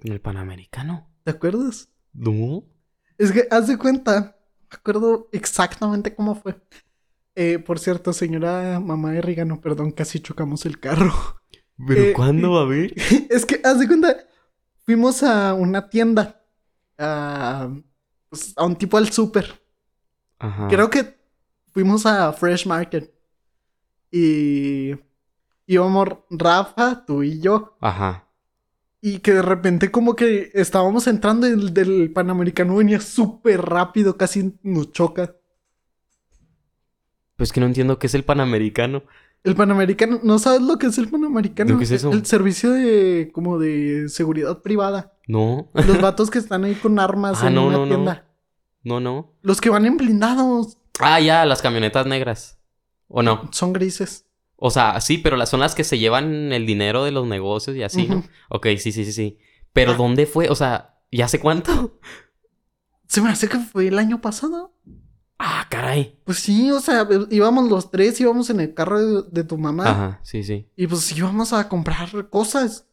[0.00, 1.10] El Panamericano.
[1.24, 1.88] ¿Te acuerdas?
[2.12, 2.64] No.
[3.16, 4.36] Es que, haz de cuenta,
[4.70, 6.60] me acuerdo exactamente cómo fue.
[7.34, 11.12] Eh, por cierto, señora mamá de Rigano, perdón, casi chocamos el carro.
[11.86, 12.94] ¿Pero Eh, cuándo va a ver?
[13.30, 14.16] es que, haz de cuenta,
[14.84, 16.42] fuimos a una tienda,
[16.98, 17.70] a,
[18.28, 19.62] pues, a un tipo al súper.
[20.38, 20.68] Ajá.
[20.68, 21.18] Creo que
[21.72, 23.12] fuimos a Fresh Market.
[24.10, 24.92] Y
[25.66, 27.76] íbamos Rafa, tú y yo.
[27.80, 28.26] Ajá.
[29.00, 34.16] Y que de repente como que estábamos entrando y el del Panamericano venía súper rápido,
[34.18, 35.36] casi nos choca.
[37.40, 39.02] Pues que no entiendo qué es el Panamericano.
[39.44, 41.70] El Panamericano, ¿no sabes lo que es el Panamericano?
[41.72, 42.12] ¿Lo que es eso?
[42.12, 45.14] El servicio de como de seguridad privada.
[45.26, 45.70] No.
[45.72, 47.88] Los vatos que están ahí con armas Ah, en no, una no, no.
[47.94, 48.26] tienda.
[48.84, 49.32] No, no.
[49.40, 52.58] Los que van en blindados Ah, ya, las camionetas negras.
[53.08, 53.48] ¿O no?
[53.52, 54.26] son grises.
[54.56, 57.74] O sea, sí, pero las son las que se llevan el dinero de los negocios
[57.74, 58.22] y así, ¿no?
[58.50, 59.38] Ok, sí, sí, sí, sí.
[59.72, 59.96] Pero Ah.
[59.96, 60.50] ¿dónde fue?
[60.50, 61.98] O sea, ¿ya hace cuánto?
[63.06, 64.74] Se me hace que fue el año pasado.
[65.42, 66.18] Ah, caray.
[66.24, 69.84] Pues sí, o sea, íbamos los tres, íbamos en el carro de, de tu mamá.
[69.90, 70.66] Ajá, sí, sí.
[70.76, 72.86] Y pues íbamos a comprar cosas.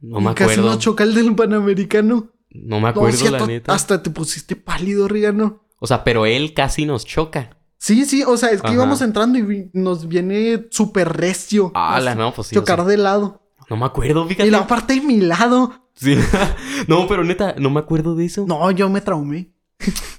[0.00, 0.70] No y me casi acuerdo.
[0.72, 2.28] nos choca el del Panamericano.
[2.50, 3.72] No me No, acuerdo, la neta.
[3.72, 5.62] Hasta te pusiste pálido, Rigano.
[5.80, 7.56] O sea, pero él casi nos choca.
[7.78, 8.74] Sí, sí, o sea, es que Ajá.
[8.74, 11.72] íbamos entrando y nos viene súper recio.
[11.74, 12.56] Ah, la no, pues sí.
[12.56, 13.42] o Chocar sea, de lado.
[13.70, 14.46] no me acuerdo, fíjate.
[14.46, 15.72] Y la parte de mi lado.
[15.94, 16.16] Sí.
[16.88, 18.44] no, pero neta, no me acuerdo de eso.
[18.46, 19.53] No, yo me traumé.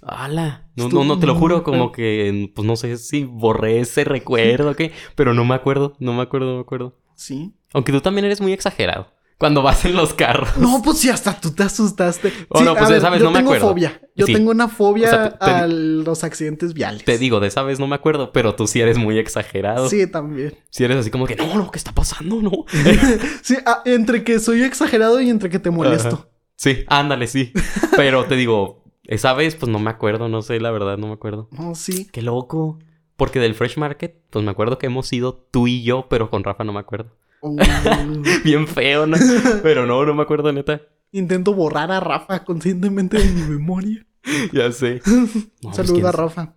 [0.01, 0.67] ¡Hala!
[0.75, 4.75] No, no, no, te lo juro, como que, pues no sé si borré ese recuerdo
[5.15, 6.97] pero no me acuerdo, no me acuerdo, no me acuerdo.
[7.15, 7.54] Sí.
[7.73, 10.49] Aunque tú también eres muy exagerado cuando vas en los carros.
[10.58, 12.32] No, pues sí, hasta tú te asustaste.
[12.47, 13.67] Oh, Sí, no, pues ver, esa vez yo no me tengo acuerdo.
[13.69, 14.01] fobia.
[14.15, 14.34] Yo Sí.
[14.34, 17.04] tengo una fobia O sea, te- te- a los accidentes viales.
[17.04, 19.89] Te digo, de esa vez no me acuerdo, pero tú sí eres muy exagerado.
[19.89, 20.56] Sí, también.
[20.69, 22.41] Si eres así como que, no, no, ¿qué está pasando?
[22.41, 22.51] No.
[23.43, 26.15] Sí, ah, entre que soy exagerado y entre que te molesto.
[26.15, 26.28] Ajá.
[26.56, 27.51] Sí, ándale, sí.
[27.97, 31.13] Pero te digo, esa vez, pues no me acuerdo, no sé, la verdad, no me
[31.13, 31.48] acuerdo.
[31.52, 32.08] No, sí.
[32.12, 32.80] Qué loco.
[33.15, 36.44] Porque del Fresh Market, pues me acuerdo que hemos ido tú y yo, pero con
[36.44, 37.15] Rafa no me acuerdo.
[37.41, 37.56] Oh.
[38.44, 39.18] Bien feo, ¿no?
[39.63, 40.82] Pero no, no me acuerdo neta.
[41.12, 44.06] Intento borrar a Rafa conscientemente de mi memoria.
[44.52, 45.02] Ya sé.
[45.06, 46.12] No, pues, Saluda a.
[46.12, 46.56] Rafa.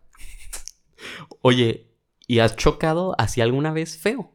[1.43, 1.87] Oye,
[2.27, 4.33] ¿y has chocado así alguna vez feo?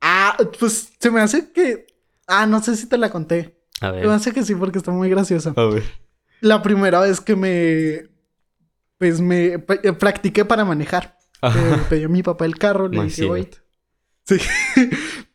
[0.00, 1.86] Ah, pues se me hace que.
[2.26, 3.60] Ah, no sé si te la conté.
[3.80, 4.10] A Se me ver.
[4.10, 5.52] hace que sí, porque está muy graciosa.
[5.56, 5.84] A ver.
[6.46, 8.08] La primera vez que me.
[8.98, 11.18] Pues me eh, practiqué para manejar.
[11.42, 11.88] Me Ajá.
[11.90, 13.50] pidió mi papá el carro, le dije, oye.
[14.24, 14.38] Sí.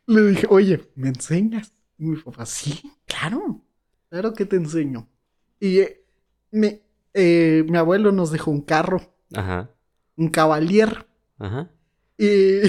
[0.08, 1.74] le dije, oye, ¿me enseñas?
[1.98, 3.62] Y mi papá, sí, claro.
[4.10, 5.08] Claro que te enseño.
[5.60, 6.04] Y eh,
[7.14, 9.70] eh, mi abuelo nos dejó un carro, Ajá.
[10.18, 11.08] un Cavalier.
[11.40, 11.70] Ajá.
[12.18, 12.62] Y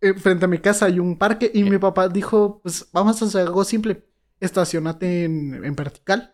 [0.20, 1.50] frente a mi casa hay un parque.
[1.52, 4.06] Y mi papá dijo: Pues vamos a hacer algo simple.
[4.40, 6.32] Estacionate en, en vertical.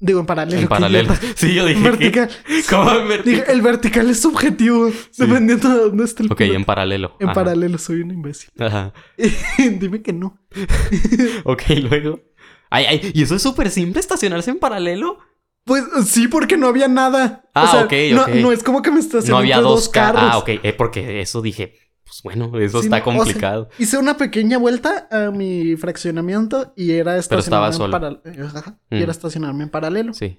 [0.00, 0.62] Digo, en paralelo.
[0.62, 1.12] En paralelo.
[1.14, 1.26] idiota.
[1.36, 1.80] Sí, yo dije.
[1.80, 2.30] vertical.
[2.70, 3.24] ¿Cómo en vertical?
[3.40, 4.90] Dije, el vertical es subjetivo.
[5.16, 7.16] Dependiendo de dónde esté el Ok, en paralelo.
[7.20, 7.34] En Ajá.
[7.34, 8.50] paralelo, soy un imbécil.
[8.58, 8.92] Ajá.
[9.58, 10.38] Dime que no.
[11.44, 12.20] Ok, luego.
[12.70, 15.18] Ay, ay, ¿y eso es súper simple estacionarse en paralelo?
[15.64, 17.44] Pues sí, porque no había nada.
[17.54, 18.28] Ah, o sea, ok, no, ok.
[18.34, 20.20] no es como que me estacioné No había entre dos carros.
[20.20, 20.34] carros.
[20.34, 21.78] Ah, ok, eh, porque eso dije,
[22.22, 23.68] pues bueno, eso Sí, está no, o sea, complicado.
[23.78, 28.22] Hice una pequeña vuelta a mi fraccionamiento y era estacionarme, en, paral-
[28.54, 29.02] ajá, y Mm.
[29.02, 30.12] era estacionarme en paralelo.
[30.14, 30.38] Sí.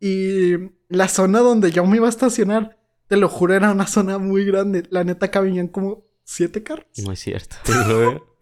[0.00, 0.54] Y
[0.88, 4.44] la zona donde yo me iba a estacionar, te lo juro, era una zona muy
[4.44, 4.84] grande.
[4.90, 6.86] La neta cabían como siete carros.
[7.04, 7.56] No es cierto.
[7.86, 8.36] Luego.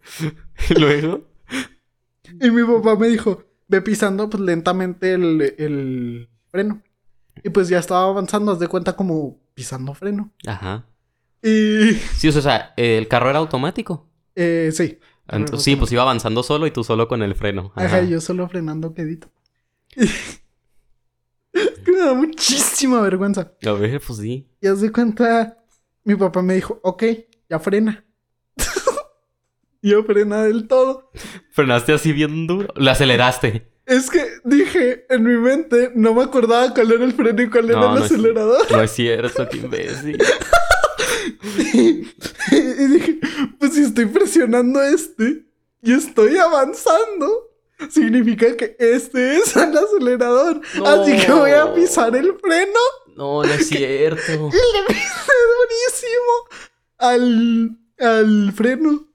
[0.69, 1.27] y luego.
[2.39, 6.81] Y mi papá me dijo, ve pisando pues lentamente el, el freno.
[7.43, 10.31] Y pues ya estaba avanzando, haz de cuenta como pisando freno.
[10.47, 10.83] Ajo.
[11.43, 14.07] Y Sí, o sea, el carro era automático.
[14.35, 14.99] eh, sí.
[15.57, 17.71] Sí, pues iba avanzando solo y tú solo con el freno.
[17.75, 19.29] Ajá, yo solo frenando quedito.
[19.95, 23.53] es que me da muchísima vergüenza.
[23.65, 24.47] A ver, pues sí.
[24.61, 25.57] Y haz de cuenta,
[26.03, 27.03] mi papá me dijo, ok,
[27.49, 28.03] ya frena.
[29.81, 31.11] yo frena del todo.
[31.51, 32.73] Frenaste así bien duro.
[32.75, 33.71] Le aceleraste.
[33.85, 37.69] Es que dije, en mi mente, no me acordaba cuál era el freno y cuál
[37.69, 38.69] era el no es- acelerador.
[38.71, 40.17] No es cierto, qué imbécil.
[42.51, 43.19] y dije,
[43.59, 45.45] pues si estoy presionando este
[45.81, 47.49] y estoy avanzando,
[47.89, 50.61] significa que este es el acelerador.
[50.75, 50.85] No.
[50.85, 52.79] Así que voy a pisar el freno
[53.15, 54.31] No, no es cierto.
[54.31, 56.33] y le pisé durísimo
[56.97, 59.07] al, al freno.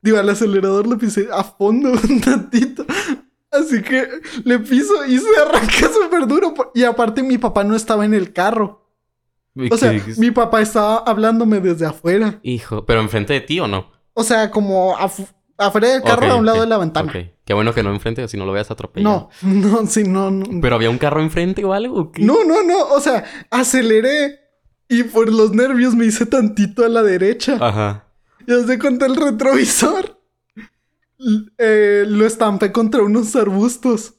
[0.00, 2.84] Digo, al acelerador le pisé a fondo un tantito.
[3.50, 4.08] Así que
[4.44, 6.54] le piso y se arranca súper duro.
[6.74, 8.83] Y aparte mi papá no estaba en el carro.
[9.70, 12.40] O sea, ¿Qué- mi papá estaba hablándome desde afuera.
[12.42, 13.90] Hijo, ¿pero enfrente de ti o no?
[14.12, 17.10] O sea, como afu- afuera del carro Ok, a un lado de la ventana.
[17.10, 17.18] ok.
[17.44, 19.04] Qué bueno que no enfrente, si no lo veas atropellar.
[19.04, 20.60] No, no, sí, no, no.
[20.60, 21.94] ¿Pero había un carro enfrente o algo?
[22.00, 22.22] o qué?
[22.24, 22.78] No, no, no.
[22.88, 24.40] O sea, aceleré
[24.88, 27.58] y por los nervios me hice tantito a la derecha.
[27.60, 28.08] Ajá.
[28.46, 30.20] Y os de contra el retrovisor.
[31.58, 34.14] Eh, lo estampé contra unos arbustos.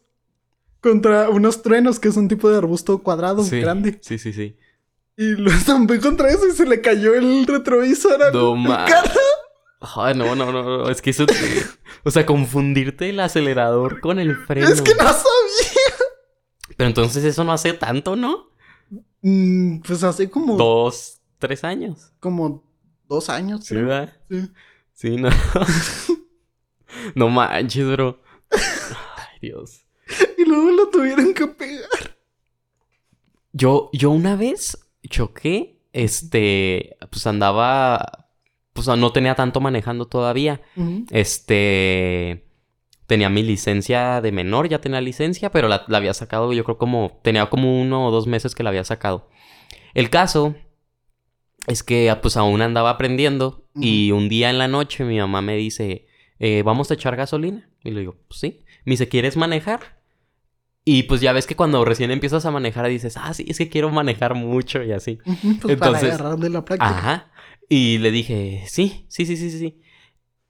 [0.81, 3.97] Contra unos truenos, que es un tipo de arbusto cuadrado Sí, grande.
[4.01, 4.55] sí, sí, sí.
[5.17, 9.19] Y lo estampé contra eso y se le cayó el retrovisor al No carro.
[9.79, 10.89] Ay, no, no, no, no.
[10.89, 11.25] Es que eso.
[12.03, 14.67] o sea, confundirte el acelerador con el freno.
[14.67, 16.07] Es que no sabía.
[16.75, 18.49] Pero entonces eso no hace tanto, ¿no?
[19.21, 22.11] Mm, pues hace como, Dos, tres años.
[22.19, 22.63] como
[23.07, 23.65] dos años.
[23.65, 24.13] ¿Sí, verdad?
[24.29, 24.51] Sí.
[24.93, 25.29] Sí, no.
[27.15, 28.21] no manches, bro.
[28.51, 29.85] Ay, Dios.
[30.37, 32.17] Y luego lo tuvieron que pegar.
[33.51, 38.27] Yo, yo una vez choqué, este, pues andaba,
[38.73, 40.61] pues no tenía tanto manejando todavía.
[41.11, 42.45] Este,
[43.07, 46.77] tenía mi licencia de menor, ya tenía licencia, pero la, la había sacado, yo creo
[46.77, 49.29] como, tenía como uno o dos meses que la había sacado.
[49.93, 50.55] El caso
[51.67, 55.55] es que pues aún andaba aprendiendo y un día en la noche mi mamá me
[55.55, 56.07] dice,
[56.39, 57.69] eh, vamos a echar gasolina.
[57.83, 58.63] Y le digo, pues sí.
[58.85, 59.94] Me dice, ¿quieres manejar?
[60.87, 63.69] Y pues ya ves que cuando recién empiezas a manejar dices, ah, sí, es que
[63.69, 65.17] quiero manejar mucho y así.
[65.25, 66.89] Pues para Entonces- agarrarle la práctica.
[66.97, 67.31] Ajá.
[67.67, 69.81] Y le dije, sí, sí, sí, sí, sí.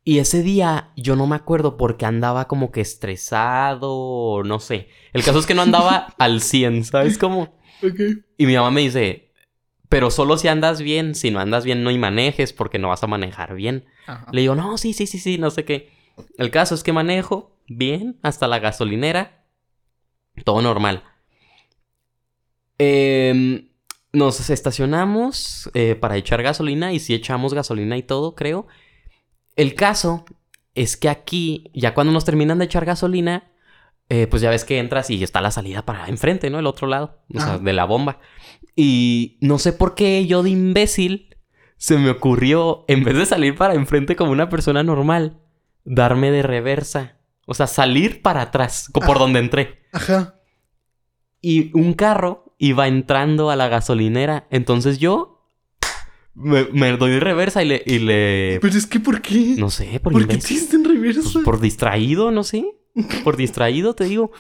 [0.03, 4.89] Y ese día yo no me acuerdo porque andaba como que estresado no sé.
[5.13, 7.57] El caso es que no andaba al 100, ¿sabes cómo?
[7.81, 7.99] Ok.
[8.37, 9.31] Y mi mamá me dice,
[9.89, 13.03] pero solo si andas bien, si no andas bien no y manejes porque no vas
[13.03, 13.85] a manejar bien.
[14.05, 14.27] Ajá.
[14.31, 15.91] Le digo, no, sí, sí, sí, sí, no sé qué.
[16.37, 19.44] El caso es que manejo bien hasta la gasolinera.
[20.43, 21.03] Todo normal.
[22.77, 23.69] Em,
[24.13, 28.67] nos estacionamos eh, para echar gasolina y si echamos gasolina y todo, creo.
[29.55, 30.25] El caso
[30.73, 33.51] es que aquí, ya cuando nos terminan de echar gasolina,
[34.09, 36.59] eh, pues ya ves que entras y está la salida para enfrente, ¿no?
[36.59, 37.57] El otro lado, o sea, Ajá.
[37.59, 38.19] de la bomba.
[38.75, 41.35] Y no sé por qué yo de imbécil
[41.77, 45.39] se me ocurrió, en vez de salir para enfrente como una persona normal,
[45.83, 47.17] darme de reversa.
[47.47, 49.19] O sea, salir para atrás, por Ah.
[49.19, 49.84] donde entré.
[49.95, 50.35] Ajá.
[51.41, 54.47] Y un carro iba entrando a la gasolinera.
[54.51, 55.41] Entonces yo
[56.33, 57.83] me, me doy reversa y le...
[57.85, 59.55] Y le Pero es que, ¿por qué?
[59.57, 61.21] no sé, por, ¿Por qué te hiciste en reversa?
[61.31, 62.65] Pues por distraído, no sé.
[63.23, 64.31] Por distraído, te digo.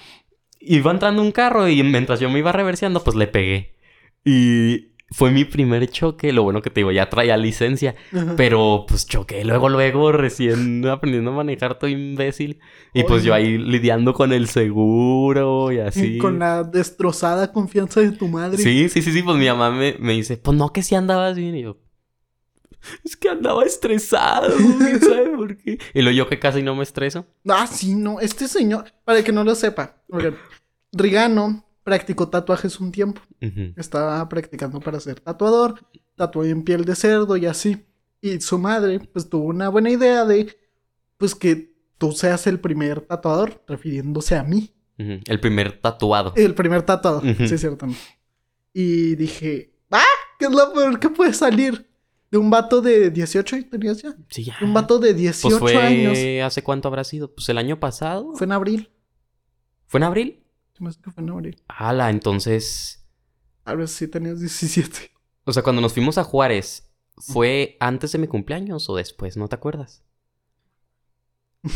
[0.59, 3.75] Iba entrando un carro y mientras yo me iba reverseando, pues le pegué.
[4.23, 6.33] Y fue mi primer choque.
[6.33, 7.95] Lo bueno que te digo, ya traía licencia.
[8.35, 12.59] Pero pues choqué luego, luego, recién aprendiendo a manejar, todo imbécil.
[12.93, 16.17] Y pues yo ahí lidiando con el seguro y así.
[16.17, 18.57] Con la destrozada confianza de tu madre.
[18.57, 19.23] Sí, sí, sí, sí.
[19.23, 21.55] Pues mi mamá me, me dice, pues no, que si andabas bien.
[21.55, 21.77] Y yo,
[23.05, 24.53] es que andaba estresado.
[24.77, 25.79] ¿Quién sabe por qué?
[25.93, 27.25] Y luego yo que casi no me estreso.
[27.47, 28.19] Ah, sí, no.
[28.19, 30.35] Este señor, para que no lo sepa, oigan,
[30.91, 33.21] Rigano practicó tatuajes un tiempo.
[33.77, 35.79] Estaba practicando para ser tatuador,
[36.15, 37.85] tatuó en piel de cerdo y así.
[38.21, 40.57] Y su madre, pues tuvo una buena idea de,
[41.17, 44.73] pues que tú seas el primer tatuador, refiriéndose a mí.
[44.97, 46.33] El primer tatuado.
[46.35, 47.47] El primer tatuador, Ujú.
[47.47, 47.85] sí, cierto.
[48.73, 50.01] Y dije, ¡ah!
[50.39, 51.87] ¿Qué es lo peor que puede salir?
[52.31, 54.15] De un vato de 18 y tenías ya.
[54.29, 54.57] Sí, ya.
[54.63, 55.81] Un vato de 18 Pues fue...
[55.81, 56.17] años.
[56.43, 57.31] ¿Hace cuánto habrá sido?
[57.33, 58.33] Pues el año pasado.
[58.33, 58.89] Fue en abril.
[59.85, 60.44] ¿Fue en abril?
[60.75, 61.63] Se me hace que fue en abril.
[61.67, 63.05] Ala, entonces...
[63.63, 65.11] A ver si tenías 17.
[65.45, 69.37] O sea, cuando nos fuimos a Juárez, ¿fue antes de mi cumpleaños o después?
[69.37, 70.03] ¿No te acuerdas?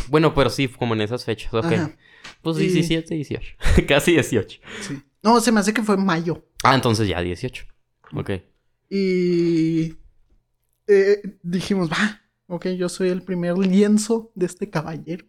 [0.09, 1.53] Bueno, pero sí, como en esas fechas.
[1.53, 1.65] Ok.
[1.65, 1.97] Ajá,
[2.41, 3.55] Pues Y- 17, 18.
[3.87, 4.59] Casi 18.
[4.81, 5.01] sí.
[5.23, 6.45] No, se me hace que fue en mayo.
[6.63, 7.65] Ah, entonces ya 18.
[8.15, 8.31] Ok.
[8.89, 9.95] Y
[10.87, 15.25] eh, dijimos, va, ok, yo soy el primer lienzo de este caballero.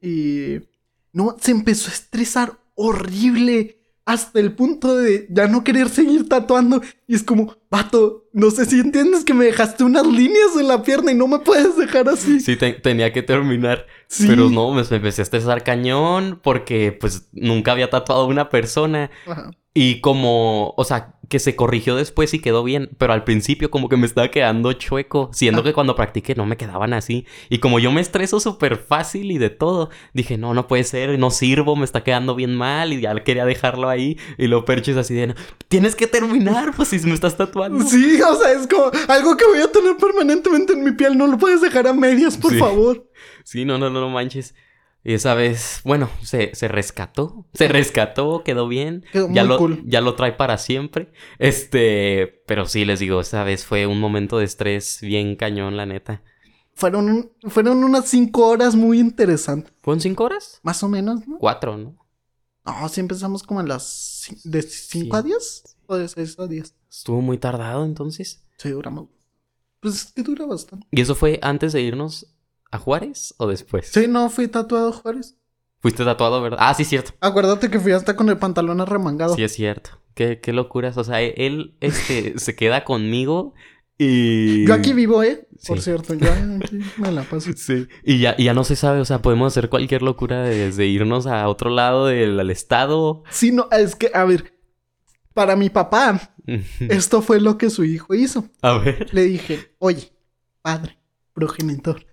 [0.00, 0.60] Y
[1.12, 3.72] no, se empezó a estresar horrible
[4.04, 6.80] hasta el punto de ya no querer seguir tatuando.
[7.08, 10.84] Y es como, vato, no sé si entiendes que me dejaste unas líneas en la
[10.84, 12.38] pierna y no me puedes dejar así.
[12.38, 13.84] Sí, te- tenía que terminar.
[14.06, 14.26] Sí.
[14.28, 18.48] Pero no, me, me empecé a estresar cañón porque pues nunca había tatuado a una
[18.48, 19.10] persona.
[19.26, 19.50] Ajá.
[19.78, 23.90] Y como, o sea, que se corrigió después y quedó bien, pero al principio como
[23.90, 25.64] que me estaba quedando chueco, siendo Ah.
[25.64, 27.26] que cuando practiqué no me quedaban así.
[27.50, 31.18] Y como yo me estreso súper fácil y de todo, dije, no, no puede ser,
[31.18, 34.16] no sirvo, me está quedando bien mal y ya quería dejarlo ahí.
[34.38, 35.34] Y lo perches así de, "No,
[35.68, 37.84] tienes que terminar, pues si me estás tatuando.
[37.84, 41.18] Sí, o sea, es como algo que voy a tener permanentemente en mi piel.
[41.18, 42.58] No lo puedes dejar a medias, por Sí.
[42.58, 43.10] favor.
[43.44, 44.54] Sí, no, no, no, no manches.
[45.08, 47.46] Y esa vez, bueno, se, se rescató.
[47.54, 49.04] Se rescató, quedó bien.
[49.12, 49.82] Quedó ya muy lo, cool.
[49.86, 51.12] ya lo trae para siempre.
[51.38, 55.86] Este, pero sí, les digo, esa vez fue un momento de estrés bien cañón, la
[55.86, 56.24] neta.
[56.74, 59.72] Fueron, fueron unas cinco horas muy interesantes.
[59.80, 60.58] ¿Fueron cinco horas?
[60.64, 61.38] Más o menos, ¿no?
[61.38, 61.96] Cuatro, ¿no?
[62.64, 64.26] No, sí empezamos como a las...
[64.42, 65.28] ¿De 5 a Sí.
[65.28, 65.76] 10?
[65.86, 66.74] ¿O de 6 a 10?
[66.90, 68.44] Estuvo muy tardado entonces.
[68.58, 69.06] Sí, duramos.
[69.78, 70.84] Pues es que dura bastante.
[70.90, 72.26] ¿Y eso fue antes de irnos
[72.70, 73.88] a Juárez o después?
[73.88, 75.36] Sí, no, fui tatuado, Juárez.
[75.80, 76.58] Fuiste tatuado, ¿verdad?
[76.60, 77.12] Ah, sí, cierto.
[77.20, 79.34] Acuérdate que fui hasta con el pantalón arremangado.
[79.34, 79.90] Sí, es cierto.
[80.14, 80.96] Qué, qué locuras.
[80.96, 83.54] O sea, él este, se queda conmigo
[83.98, 84.66] y...
[84.66, 85.48] Yo aquí vivo, ¿eh?
[85.66, 87.50] Por cierto, yo aquí me la paso.
[87.56, 87.86] Sí.
[88.04, 91.26] Y ya, y ya no se sabe, o sea, podemos hacer cualquier locura desde irnos
[91.26, 93.22] a otro lado del al estado.
[93.30, 94.52] Sí, no, es que, a ver,
[95.32, 96.34] para mi papá,
[96.80, 98.48] esto fue lo que su hijo hizo.
[98.60, 99.08] a ver.
[99.14, 100.12] Le dije, oye,
[100.60, 100.98] padre,
[101.32, 102.04] progenitor,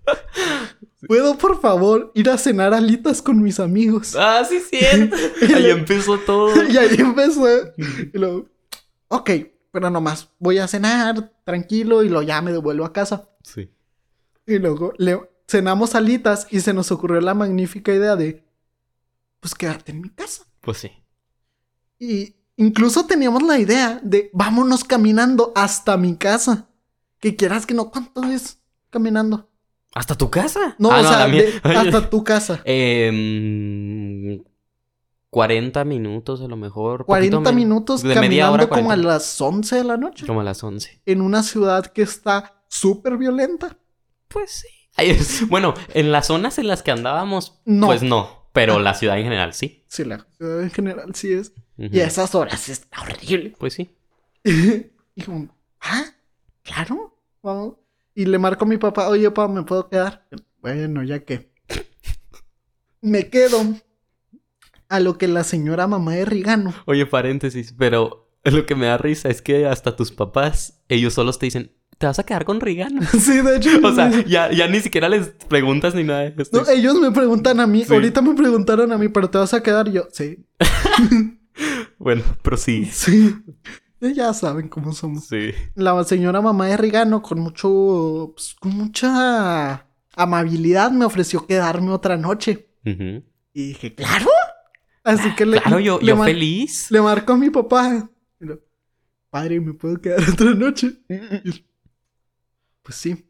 [1.08, 4.14] ¿puedo por favor ir a cenar alitas con mis amigos?
[4.18, 5.16] Ah, sí, cierto.
[5.54, 6.62] Ahí empezó todo.
[6.64, 7.46] y ahí empezó.
[8.12, 8.48] Y luego,
[9.08, 9.30] ok,
[9.70, 13.28] pero nomás voy a cenar tranquilo y lo ya me devuelvo a casa.
[13.42, 13.70] Sí.
[14.46, 18.44] Y luego le cenamos alitas y se nos ocurrió la magnífica idea de,
[19.40, 20.44] pues quedarte en mi casa.
[20.60, 20.90] Pues sí.
[21.98, 26.68] Y incluso teníamos la idea de, vámonos caminando hasta mi casa.
[27.20, 28.58] Que quieras que no, ¿cuánto es
[28.90, 29.50] caminando?
[29.94, 30.74] ¿Hasta tu casa?
[30.78, 32.60] No, Ah, o sea, de- hasta tu casa.
[32.64, 34.42] Em,
[35.30, 37.04] 40 minutos a lo mejor.
[37.06, 39.08] 40 poquito men- minuos de media hora, caminando como a 40.
[39.12, 40.26] las 11 de la noche.
[40.26, 41.00] Como a las 11.
[41.06, 43.76] En una ciudad que está súper violenta.
[44.28, 44.68] Pues sí.
[44.96, 47.86] Es- bueno, en las zonas en las que andábamos, No.
[47.86, 48.44] pues no.
[48.52, 49.82] Pero la ciudad en general sí.
[49.88, 51.52] Sí, la ciudad en general sí es.
[51.76, 53.54] Y a esas horas está horrible.
[53.58, 53.90] Pues sí.
[54.44, 55.48] y como,
[55.80, 56.04] ah,
[56.62, 57.74] claro, vamos.
[58.14, 60.26] Y le marco a mi papá, oye, papá, ¿me puedo quedar?
[60.60, 61.50] Bueno, ya que.
[63.00, 63.60] Me quedo
[64.88, 66.72] a lo que la señora mamá de Rigano.
[66.86, 71.38] Oye, paréntesis, pero lo que me da risa es que hasta tus papás, ellos solos
[71.38, 73.00] te dicen, te vas a quedar con Rigano.
[73.18, 73.70] Sí, de hecho.
[73.82, 76.26] O sea, ya, ya ni siquiera les preguntas ni nada.
[76.26, 77.92] Estoy- No, ellos me preguntan a mí, Sí.
[77.92, 80.44] ahorita me preguntaron a mí, pero te vas a quedar Y yo, sí,
[81.98, 82.84] Bueno, pero sí.
[82.86, 83.34] sí.
[84.00, 85.26] Ya saben cómo somos.
[85.26, 85.52] Sí.
[85.74, 88.32] La señora mamá de Rigano, con mucho.
[88.34, 92.68] Pues, con mucha amabilidad, me ofreció quedarme otra noche.
[92.84, 94.28] Y dije, ¿claro?
[95.02, 95.60] Así que le.
[95.60, 96.90] Claro, yo, le yo feliz.
[96.90, 98.10] Le marcó a mi papá.
[99.30, 100.92] Padre, ¿me puedo quedar otra noche?
[101.44, 101.64] Y
[102.82, 103.24] pues sí.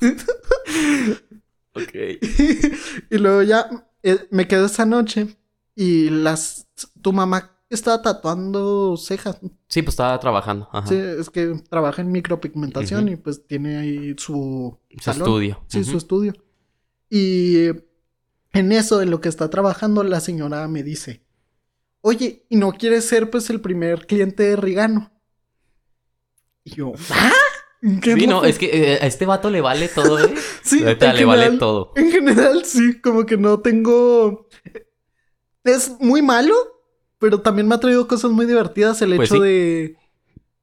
[1.74, 1.94] Ok.
[3.10, 3.66] y luego ya
[4.02, 5.36] eh, me quedo esa noche.
[5.74, 6.68] Y las.
[7.00, 9.38] Tu mamá estaba tatuando cejas.
[9.68, 10.68] Sí, pues estaba trabajando.
[10.72, 10.86] Ajá.
[10.86, 15.22] Sí, es que trabaja en micropigmentación y pues tiene ahí su, Su salón.
[15.22, 15.64] estudio.
[15.68, 16.32] Sí, su estudio.
[17.10, 17.68] Y
[18.52, 21.22] en eso, en lo que está trabajando, la señora me dice,
[22.00, 25.12] oye, ¿y no quieres ser pues el primer cliente de Rigano?
[26.64, 27.32] Y yo, ¿ah?
[28.00, 28.50] ¿Qué Sí, no, fue?
[28.50, 30.32] es que eh, a este vato le vale todo, ¿eh?
[30.62, 31.92] Sí, en le vale todo.
[31.96, 34.46] En general, sí, como que no tengo...
[35.64, 36.54] Es muy malo,
[37.22, 39.48] pero también me ha traído cosas muy divertidas el Pues hecho sí.
[39.48, 39.96] de...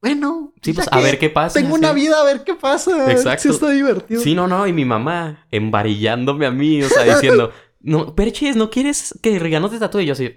[0.01, 1.53] Bueno, Sí, pues a ver qué pasa.
[1.57, 1.79] Tengo sí.
[1.79, 3.09] una vida, a ver qué pasa.
[3.11, 3.43] Exacto.
[3.43, 4.21] Sí está divertido.
[4.21, 8.69] Sí, no, no, y mi mamá embarillándome a mí, o sea, diciendo, no, Perches, ¿no
[8.69, 10.01] quieres que Rigano te tatúe?
[10.01, 10.35] Y yo así,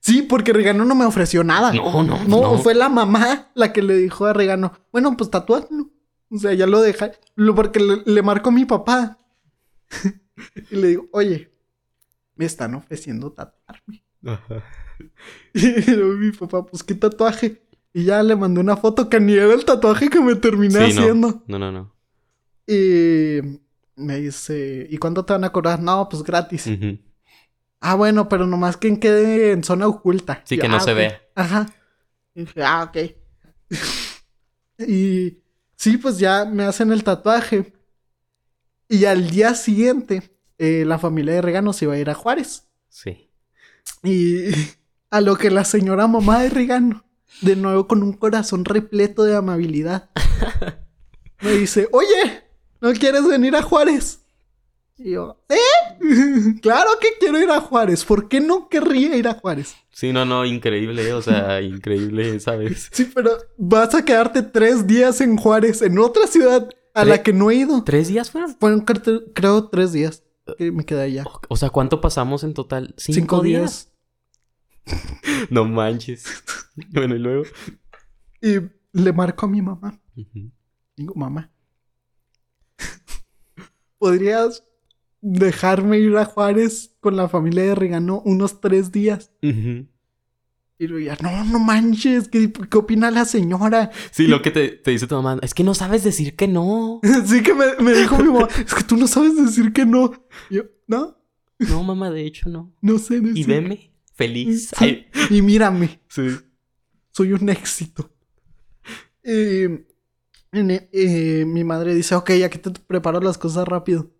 [0.00, 1.72] Sí, porque Regano no me ofreció nada.
[1.74, 2.58] no, no, No, no.
[2.58, 5.90] fue la mamá la que le dijo a Regano, bueno, pues tatúalo.
[6.30, 7.10] O sea, ya lo deja.
[7.34, 9.18] Lo porque le, le marcó a mi papá.
[10.70, 11.50] y le digo, oye,
[12.36, 14.04] me están ofreciendo tatuarme.
[14.24, 14.64] Ajá.
[15.54, 17.62] Y mi papá, pues, ¿qué tatuaje?
[17.92, 20.98] Y ya le mandé una foto que ni era el tatuaje que me terminé Sí,
[20.98, 21.44] haciendo.
[21.46, 21.94] No, no, no.
[22.66, 23.38] Y
[23.96, 25.80] me dice, ¿y cuánto te van a cobrar?
[25.80, 26.68] No, pues gratis.
[27.80, 30.42] Ah, bueno, pero nomás que quede en zona oculta.
[30.44, 30.96] Sí, Y que no "Ah, se ok".
[30.96, 31.22] vea.
[31.36, 31.66] Ajá.
[32.34, 32.96] Y dije, ah, ok.
[34.78, 35.38] y
[35.76, 37.72] sí, pues ya me hacen el tatuaje.
[38.88, 42.68] Y al día siguiente, eh, la familia de Regano se iba a ir a Juárez.
[42.88, 43.27] Sí.
[44.02, 44.44] Y
[45.10, 47.04] a lo que la señora mamá de Regano,
[47.40, 50.10] de nuevo con un corazón repleto de amabilidad,
[51.40, 52.44] me dice, oye,
[52.80, 54.20] ¿no quieres venir a Juárez?
[54.96, 55.56] Y yo, ¿eh?
[56.60, 58.04] claro que quiero ir a Juárez.
[58.04, 59.76] ¿Por qué no querría ir a Juárez?
[59.90, 62.88] Sí, no, no, increíble, o sea, increíble, ¿sabes?
[62.90, 67.32] Sí, pero vas a quedarte tres días en Juárez, en otra ciudad a la que
[67.32, 67.84] no he ido.
[67.84, 68.56] ¿Tres días fueron?
[68.58, 68.84] Fueron,
[69.34, 70.24] creo, tres días
[70.56, 71.24] que me quedé allá.
[71.48, 72.94] O, sea, ¿cuánto pasamos en total?
[72.96, 73.92] ¿Cinco, Cinco días?
[74.86, 74.98] días.
[75.50, 76.24] No manches.
[76.92, 77.42] Bueno, y luego.
[78.40, 78.60] Y
[78.92, 80.00] le marco a mi mamá.
[80.96, 81.52] Digo, mamá,
[83.98, 84.64] ¿podrías
[85.20, 89.32] dejarme ir a Juárez con la familia de Regano unos tres días?
[90.80, 93.90] Y luego ya, no, no manches, ¿qué, qué opina la señora?
[94.12, 97.00] Sí, lo que te, te dice tu mamá, es que no sabes decir que no.
[97.26, 100.12] Sí que me, me dijo mi mamá, es que tú no sabes decir que no.
[100.50, 101.18] Y yo, no,
[101.58, 102.72] No, mamá, de hecho no.
[102.80, 103.46] no sé Y decir.
[103.48, 104.68] veme, feliz.
[104.68, 104.74] Sí.
[104.84, 106.28] Ay, Y mírame, sí.
[107.12, 108.10] soy un éxito.
[109.24, 109.84] Eh,
[110.52, 114.10] en- eh, mi madre dice, ok, aquí te preparo las cosas rápido.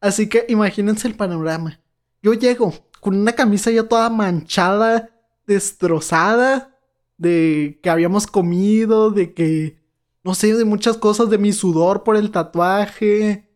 [0.00, 1.80] Así que imagínense el panorama.
[2.22, 5.10] Yo llego con una camisa ya toda manchada,
[5.46, 6.78] destrozada,
[7.16, 9.78] de que habíamos comido, de que,
[10.22, 13.50] no sé, de muchas cosas, de mi sudor por el tatuaje.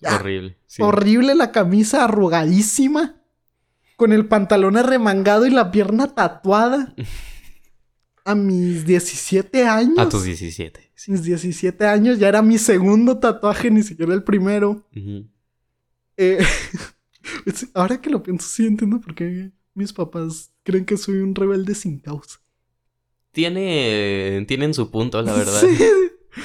[0.00, 0.56] Ya, Horrible.
[0.66, 0.82] sí.
[0.82, 3.16] Horrible la camisa arrugadísima.
[3.96, 6.94] Con el pantalón arremangado y la pierna tatuada.
[8.24, 9.98] A mis 17 años.
[9.98, 10.90] A tus 17.
[10.94, 11.10] sí.
[11.12, 14.86] Mis 17 años ya era mi segundo tatuaje, ni siquiera el primero.
[14.94, 16.38] Eh,
[17.46, 21.34] es- ahora que lo pienso, sí entiendo por qué mis papás creen que soy un
[21.34, 22.40] rebelde sin causa.
[23.32, 25.60] Tiene, tienen su punto, la verdad.
[25.60, 25.78] Sí.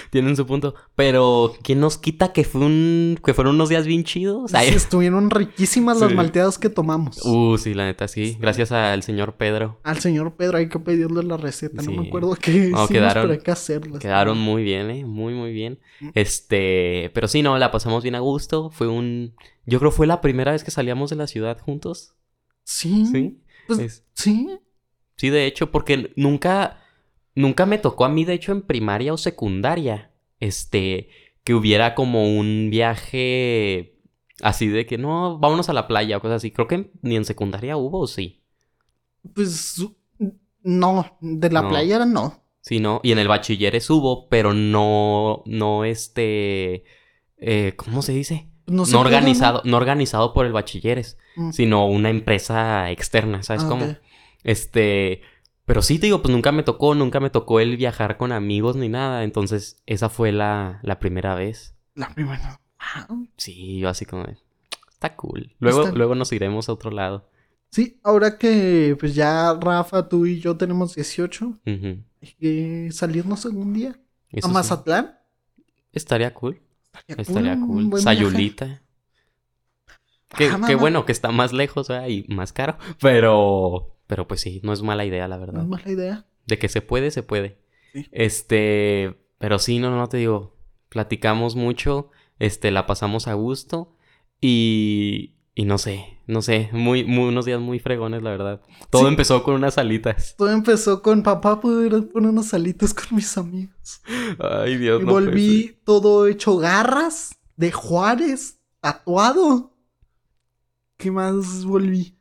[0.09, 0.73] Tienen su punto.
[0.95, 4.51] Pero, ¿quién nos quita que fue un, que fueron unos días bien chidos?
[4.51, 7.23] Sí, estuvieron riquísimas las malteadas que tomamos.
[7.25, 8.37] Uh, sí, la neta, sí.
[8.39, 9.79] Gracias al señor Pedro.
[9.83, 11.81] Al señor Pedro hay que pedirle la receta.
[11.83, 13.99] No me acuerdo qué No, quedaron- pero hay que hacerlas.
[13.99, 15.05] Quedaron muy bien, ¿eh?
[15.05, 15.79] Muy, muy bien.
[15.99, 16.09] Mm.
[16.15, 18.71] Este, pero sí, no, la pasamos bien a gusto.
[18.71, 19.35] Fue un...
[19.65, 22.15] Yo creo fue la primera vez que salíamos de la ciudad juntos.
[22.63, 23.05] Sí.
[23.11, 23.42] Sí.
[23.67, 24.49] Pues, Es- sí.
[25.15, 26.79] sí, de hecho, porque nunca...
[27.35, 30.11] Nunca me tocó a mí, de hecho, en primaria o secundaria.
[30.39, 31.09] Este,
[31.43, 33.97] que hubiera como un viaje
[34.41, 36.51] así de que no, vámonos a la playa o cosas así.
[36.51, 38.43] Creo que ni en secundaria hubo, ¿o sí.
[39.33, 39.81] Pues
[40.61, 41.69] no, de la No.
[41.69, 42.43] playera no.
[42.61, 42.99] Sí, ¿no?
[43.03, 46.83] Y en el bachilleres hubo, pero no, no este,
[47.37, 48.47] eh, ¿cómo se dice?
[48.65, 51.17] No, No, se puede, organizado, no organizado por el bachilleres.
[51.35, 51.51] Mm.
[51.51, 53.95] sino una empresa externa, ¿sabes Ah, cómo?
[54.43, 55.21] Este,
[55.65, 58.75] pero sí te digo, pues nunca me tocó, nunca me tocó el viajar con amigos
[58.75, 61.75] ni nada, entonces esa fue la, la primera vez.
[61.95, 62.59] La primera.
[63.09, 63.27] Wow.
[63.37, 64.25] Sí, yo así como,
[64.91, 65.55] está cool.
[65.59, 67.29] Luego, Está- luego nos iremos a otro lado.
[67.71, 72.03] Sí, ahora que pues ya Rafa, tú y yo tenemos 18, Ujú.
[72.41, 73.99] eh, salirnos algún día
[74.29, 74.53] Eso a sí.
[74.53, 75.17] Mazatlán.
[75.91, 76.61] Estaría cool.
[77.07, 77.99] Estaría cool.
[77.99, 78.81] Sayulita.
[80.37, 82.07] Qué, Ajá, qué bueno que está más lejos ¿verdad?
[82.07, 82.77] y más caro.
[82.99, 85.61] Pero, pero pues sí, no es mala idea, la No verdad.
[85.63, 86.25] es mala idea.
[86.47, 87.59] De que se puede, se puede.
[87.93, 88.07] Sí.
[88.11, 90.55] Este, pero sí, no, no te digo.
[90.89, 93.95] Platicamos mucho, este, la pasamos a gusto
[94.41, 98.61] y, y no sé, no sé, muy, muy, unos días muy fregones, la verdad.
[98.89, 99.07] Todo Sí.
[99.07, 100.35] empezó con unas alitas.
[100.37, 104.01] Todo empezó con papá, pude ir a poner unas salitas con mis amigos.
[104.39, 109.75] Ay, Dios, Y no volví todo hecho garras de Juárez, tatuado.
[110.97, 112.17] ¿Qué más volví?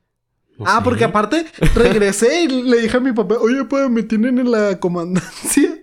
[0.58, 0.84] No ah, sé.
[0.84, 4.78] porque aparte regresé y le dije a mi papá, oye, pues me tienen en la
[4.78, 5.82] comandancia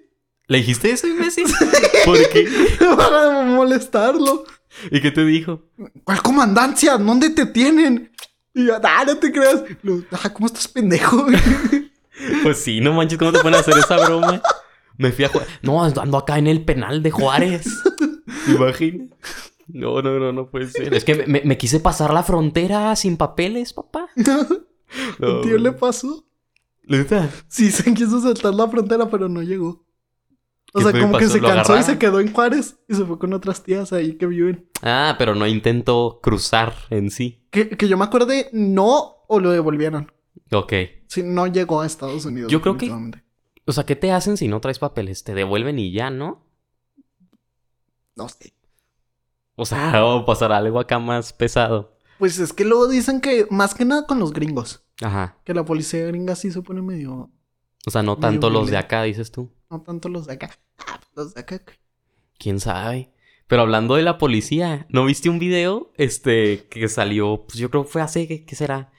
[0.49, 1.45] ¿Le dijiste eso, imbécil?
[2.05, 2.47] ¿Por qué?
[2.97, 4.45] para molestarlo.
[4.91, 5.63] ¿Y qué te dijo?
[6.03, 6.97] ¿Cuál comandancia?
[6.97, 8.11] ¿Dónde te tienen?
[8.53, 9.63] Y yo, ah, no te creas.
[9.83, 11.25] Lo, ah, ¿cómo estás pendejo?
[12.43, 14.41] Pues sí, no manches, ¿cómo te pueden hacer esa broma?
[14.97, 15.49] Me fui a Juárez.
[15.61, 17.65] No, ando acá en el penal de Juárez.
[18.47, 19.05] Imagina.
[19.67, 20.93] No, no, no, no puede ser.
[20.93, 24.09] Es que me, quise pasar la frontera sin papeles, papá.
[24.15, 24.47] No.
[25.19, 26.25] ¿Un tío le pasó?
[27.47, 29.85] Sí, se quiso saltar la frontera, pero no llegó.
[30.73, 33.03] O ¿Qué sea, como que se ¿Lo cansó y se quedó en Juárez y se
[33.05, 34.69] fue con otras tías ahí que viven.
[34.81, 37.43] Ah, pero no intentó cruzar en sí.
[37.49, 40.11] Que, que yo me acuerde, no o lo devolvieron.
[40.51, 40.73] Ok.
[41.07, 42.51] Si no llegó a Estados Unidos.
[42.51, 42.91] Yo creo que-.
[43.65, 45.23] O sea, ¿qué te hacen si no traes papeles?
[45.23, 46.45] Te devuelven y ya, ¿no?
[48.15, 48.53] No sé.
[49.55, 51.97] O sea, o pasar algo acá más pesado.
[52.17, 54.83] Pues es que luego dicen que más que nada con los gringos.
[55.01, 55.37] Ajá.
[55.45, 57.31] Que la policía gringa sí se pone medio.
[57.85, 59.51] O sea, no tanto los de acá, dices tú.
[59.69, 60.51] No tanto los de acá.
[60.79, 61.61] Ah, pues los de acá.
[62.37, 63.11] ¿Quién sabe?
[63.47, 65.91] Pero hablando de la policía, ¿no viste un video?
[65.97, 68.91] Este, que salió, pues yo creo que fue hace, ¿qué, qué será?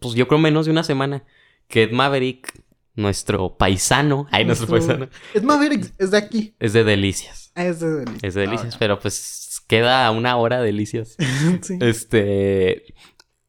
[0.00, 1.24] Pues yo creo menos de una semana.
[1.68, 2.62] Que Ed Maverick,
[2.94, 6.54] nuestro paisano, ay, nuestro Nuestro- paisano, Es Maverick, es de aquí.
[6.60, 7.50] es de Delicias.
[7.56, 8.22] Ah, es de Delicias.
[8.22, 11.16] Es de Delicias, pero pues queda una hora Delicias.
[11.62, 11.76] sí.
[11.80, 12.94] Este,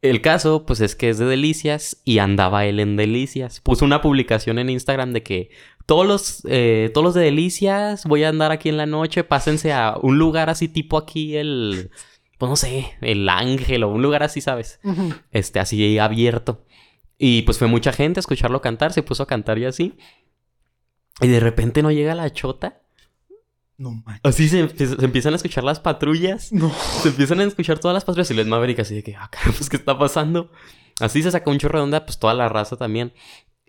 [0.09, 3.61] el caso, pues es que es de Delicias y andaba él en Delicias.
[3.61, 5.49] Puso una publicación en Instagram de que
[5.85, 9.73] todos los, eh, todos los de Delicias, voy a andar aquí en la noche, pásense
[9.73, 11.91] a un lugar así tipo aquí el,
[12.37, 14.79] pues no sé, el Ángel o un lugar así, ¿sabes?
[15.31, 16.65] Este, así abierto.
[17.17, 19.97] Y pues fue mucha gente a escucharlo cantar, se puso a cantar y así.
[21.21, 22.81] Y de repente no llega la chota.
[23.77, 24.21] No manches.
[24.23, 26.51] Así se, se empiezan a escuchar las patrullas.
[26.51, 26.71] No.
[27.01, 29.53] Se empiezan a escuchar todas las patrullas y Led Maverick así de que, ah, caray,
[29.55, 30.51] pues, ¿qué está pasando?
[30.99, 33.13] Así se saca un chorro de onda, pues, toda la raza también.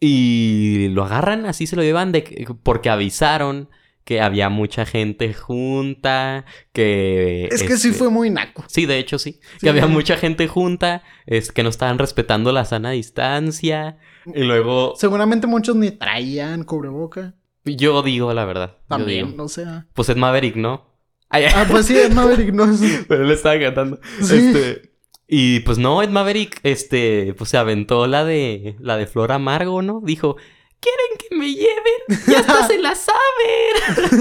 [0.01, 3.69] Y lo agarran, así se lo llevan de que- porque avisaron
[4.05, 7.47] que había mucha gente junta, que...
[7.53, 8.65] Es que sí este, fue muy naco.
[8.67, 9.33] Sí, de hecho sí.
[9.33, 9.59] Sí.
[9.61, 13.99] Que había mucha gente junta, es que no estaban respetando la sana distancia.
[14.35, 17.35] Y luego, Seguramente muchos ni traían cubreboca.
[17.77, 18.77] Yo digo la verdad.
[18.89, 19.45] También, digo.
[19.45, 19.87] o sea.
[19.95, 20.87] Pues es Maverick, ¿no?
[21.31, 21.45] Ay.
[21.55, 22.81] Ah, pues sí, es Maverick, no es.
[23.09, 24.01] Pero él estaba cantando.
[24.23, 24.37] Sí.
[24.37, 24.93] Este.
[25.31, 29.83] Y pues no, Ed Maverick, este, pues se aventó la de la de Flor Amargo,
[29.83, 30.01] ¿no?
[30.03, 30.37] Dijo,
[30.81, 32.25] ¿quieren que me lleven?
[32.27, 34.13] Ya hasta se la saben.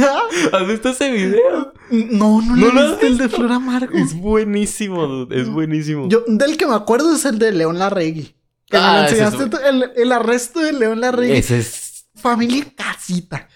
[0.53, 1.73] ¿Has visto ese video?
[1.91, 3.97] No, no, ¿No le lo has viste el de Flor Amargo.
[3.97, 6.09] Es buenísimo, dude, es buenísimo.
[6.09, 8.35] Yo, del que me acuerdo es el de León Larregui.
[8.69, 11.37] Que Ah, me ese enseñaste es- el, el arresto de León Larregui.
[11.37, 11.86] Ese es.
[12.31, 13.47] Familia casita.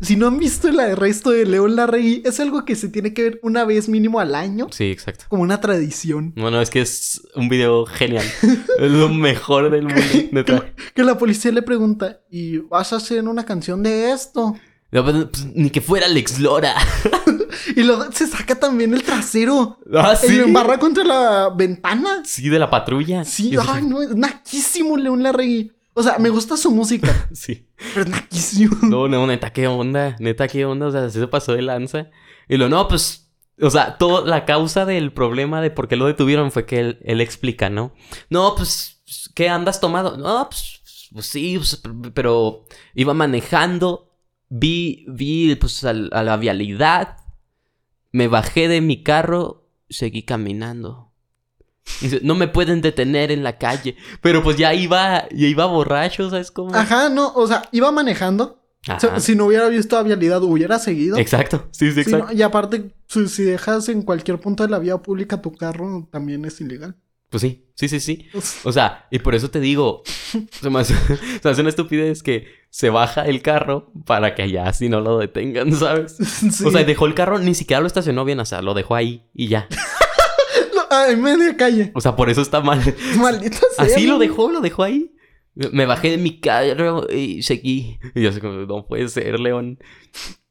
[0.00, 3.22] Si no han visto el arresto de León Larregui, es algo que se tiene que
[3.22, 5.26] ver una vez mínimo al año, Sí, exacto.
[5.28, 6.32] como una tradición.
[6.36, 8.24] Bueno, es que es un video genial.
[8.78, 10.64] es lo mejor del mundo.
[10.94, 14.54] Que la policía le pregunta, ¿y vas a hacer una canción de esto?
[14.90, 16.74] No, pues, pues, ni que fuera Alex Lora.
[17.76, 19.78] Y luego se saca también el trasero.
[19.94, 20.36] ah, Y sí.
[20.36, 22.22] lo embarra contra la ventana.
[22.24, 23.24] Sí, de la patrulla.
[23.24, 25.72] Sí, Y ay, no, es naquísimo León Larregui.
[25.94, 27.68] O sea, me gusta su música, Sí.
[27.94, 28.76] pero es naquísimo.
[28.82, 30.16] No, no, neta, qué onda.
[30.20, 30.86] Neta, qué onda.
[30.86, 32.10] O sea, sí se pasó de lanza.
[32.48, 33.26] Y lo, no, pues.
[33.62, 36.98] O sea, toda la causa del problema de por qué lo detuvieron fue que él,
[37.04, 37.92] él explica, ¿no?
[38.30, 39.02] No, pues,
[39.34, 40.16] ¿qué andas tomado?
[40.16, 41.82] No, pues, pues sí, pues,
[42.14, 42.64] pero
[42.94, 44.06] iba manejando.
[44.48, 47.18] Vi, vi, pues, al- a la vialidad.
[48.12, 49.68] Me bajé de mi carro.
[49.90, 51.09] Seguí caminando.
[52.00, 53.96] Dice, no me pueden detener en la calle.
[54.20, 56.74] Pero pues ya iba, ya iba borracho, ¿sabes cómo?
[56.74, 58.58] Ajá, no, o sea, iba manejando.
[58.88, 59.20] Ajá.
[59.20, 61.18] si no hubiera visto a vialidad, hubiera seguido.
[61.18, 62.28] Exacto, sí, sí, exacto.
[62.28, 66.08] no, y aparte, si, si dejas en cualquier punto de la vía pública tu carro,
[66.10, 66.96] también es ilegal.
[67.30, 68.26] Pues sí, sí, sí, sí.
[68.64, 70.02] O sea, y por eso te digo,
[70.50, 74.42] se me hace, se me hace una estupidez que se baja el carro para que
[74.42, 76.16] allá así no lo detengan, ¿sabes?
[76.50, 76.64] Sí.
[76.64, 79.28] O sea, dejó el carro, ni siquiera lo estacionó bien, o sea, lo dejó ahí
[79.32, 79.68] y ya.
[80.90, 81.92] Ah, en media calle.
[81.94, 82.80] O sea, por eso está mal.
[83.18, 83.84] Maldita sea.
[83.84, 85.12] Así lo dejó, lo dejó ahí.
[85.54, 87.98] Me bajé de mi carro y seguí.
[88.14, 89.78] Y yo así como, no puede ser, León.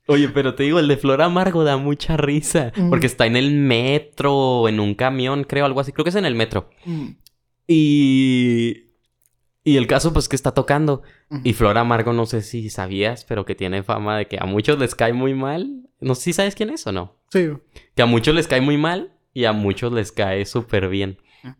[0.07, 2.71] Oye, pero te digo, el de Flor Amargo da mucha risa.
[2.75, 2.89] Mm.
[2.89, 5.91] Porque está en el metro en un camión, creo, algo así.
[5.91, 6.69] Creo que es en el metro.
[6.85, 7.07] Mm,
[7.67, 8.85] Y...
[9.63, 11.03] Y el caso, pues, que está tocando.
[11.29, 11.41] mm.
[11.43, 14.79] Y Flor Amargo, no sé si sabías, pero que tiene fama de que a muchos
[14.79, 15.83] les cae muy mal.
[15.99, 17.17] No sé si sabes quién es o no.
[17.31, 17.49] Sí.
[17.95, 21.17] Que a muchos les cae muy mal y a muchos les cae súper bien.
[21.43, 21.57] Ah.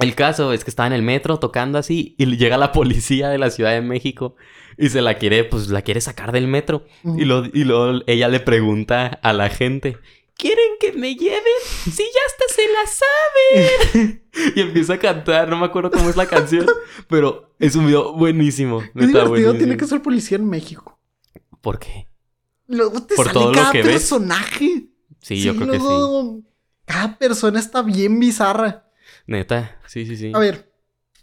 [0.00, 3.38] El caso es que estaba en el metro tocando así y llega la policía de
[3.38, 4.36] la Ciudad de México
[4.78, 6.84] y se la quiere, pues la quiere sacar del metro.
[7.04, 9.98] Y, lo, y luego ella le pregunta a la gente,
[10.36, 11.42] ¿quieren que me lleven?
[11.84, 14.22] Si ya hasta se la saben.
[14.56, 16.66] y empieza a cantar, no me acuerdo cómo es la canción,
[17.08, 18.80] pero es un video buenísimo.
[18.80, 19.58] Qué divertido buenísimo.
[19.58, 20.98] tiene que ser policía en México.
[21.60, 22.08] ¿Por qué?
[22.66, 23.86] Luego te Por sale todo lo cada ves.
[23.86, 24.88] personaje.
[25.20, 26.44] Sí, yo creo que sí.
[26.84, 28.90] Cada persona está bien bizarra.
[29.26, 30.32] Neta, sí, sí, sí.
[30.34, 30.72] A ver,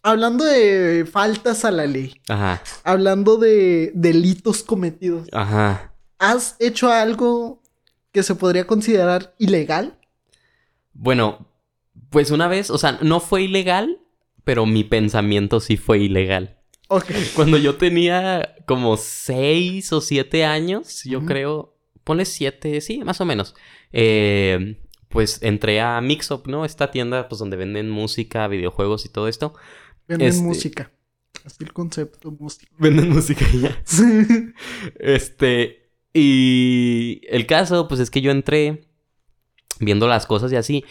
[0.03, 5.93] hablando de faltas a la ley, Ajá, hablando de delitos cometidos, ajá.
[6.17, 7.61] ¿has hecho algo
[8.11, 9.97] que se podría considerar ilegal?
[10.93, 11.47] Bueno,
[12.09, 13.99] pues una vez, o sea, no fue ilegal,
[14.43, 16.57] pero mi pensamiento sí fue ilegal.
[16.87, 17.11] Ok.
[17.35, 23.25] Cuando yo tenía como seis o siete años, yo creo, ponle siete, sí, más o
[23.25, 23.55] menos.
[23.91, 24.77] eh,
[25.09, 26.65] pues entré a Mixup, ¿no?
[26.65, 29.53] Esta tienda, pues donde venden música, videojuegos y todo esto.
[30.07, 30.91] Venden Este- música.
[31.45, 32.71] Así el concepto, música.
[32.77, 33.83] Venden música y ya.
[34.99, 38.81] Este, y el caso, pues es que yo entré
[39.79, 40.83] viendo las cosas y así.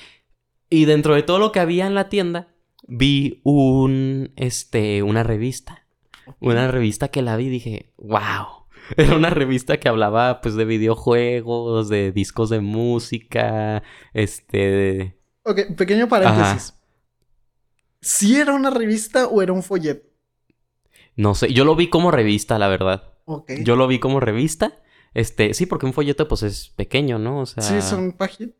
[0.70, 2.48] Y dentro de todo lo que había en la tienda,
[2.86, 5.84] vi un, este, una revista.
[6.40, 8.57] Una revista que la vi y dije, wow.
[8.96, 13.82] Era una revista que hablaba, pues, de videojuegos, de discos de música,
[14.14, 14.58] este...
[14.58, 16.74] de- ok, pequeño paréntesis.
[18.00, 20.06] ¿Sí era una revista o era un folleto?
[21.16, 23.14] No sé, yo lo vi como revista, la verdad.
[23.24, 23.50] Ok.
[23.64, 24.80] Yo lo vi como revista.
[25.14, 27.40] Este, sí, porque un folleto, pues, es pequeño, ¿no?
[27.40, 27.62] O sea...
[27.62, 28.14] Sí, son.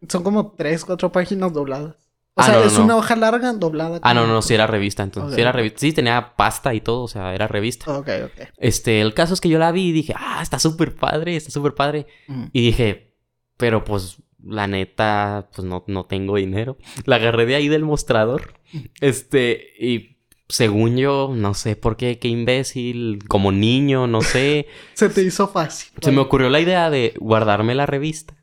[0.09, 2.08] Son como tres, cuatro páginas dobladas.
[2.39, 2.85] O Ah, sea, no, no, es no.
[2.85, 3.99] una hoja larga doblada.
[4.03, 5.35] Ah, no, como- no, sí era revista, entonces.
[5.35, 5.81] Sí era revista.
[5.81, 7.91] Sí, tenía pasta y todo, o sea, era revista.
[7.99, 8.49] Ok, ok.
[8.59, 11.51] Este, el caso es que yo la vi y dije, ah, está súper padre, está
[11.51, 12.07] súper padre.
[12.29, 12.45] Mm.
[12.53, 13.17] Y dije,
[13.57, 16.79] pero pues, la neta, pues no, no tengo dinero.
[17.07, 18.55] La agarré de ahí del mostrador.
[19.01, 20.19] Este, y
[20.49, 24.69] según yo, no sé por qué, qué imbécil, como niño, no sé.
[24.95, 25.91] Se te hizo fácil.
[26.01, 28.35] se me ocurrió la idea de guardarme la revista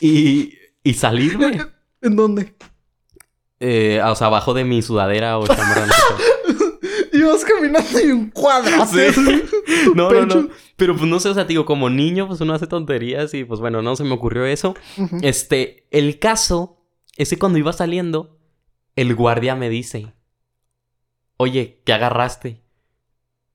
[0.00, 1.58] y, y salirme.
[2.02, 2.54] ¿En dónde?
[3.60, 5.86] Eh, o sea, abajo de mi sudadera o chamarra.
[5.86, 5.92] no.
[7.18, 8.84] Ibas caminando y un cuadro.
[8.86, 8.98] Sí.
[9.94, 10.34] No, no, no.
[10.34, 10.48] pecho.
[10.76, 13.60] Pero pues no sé, o sea, digo, como niño, pues uno hace tonterías y pues
[13.60, 14.74] bueno, no se me ocurrió eso.
[15.22, 16.78] Este, el caso
[17.16, 18.38] es que cuando iba saliendo,
[18.96, 20.12] el guardia me dice,
[21.36, 22.62] oye, ¿qué agarraste?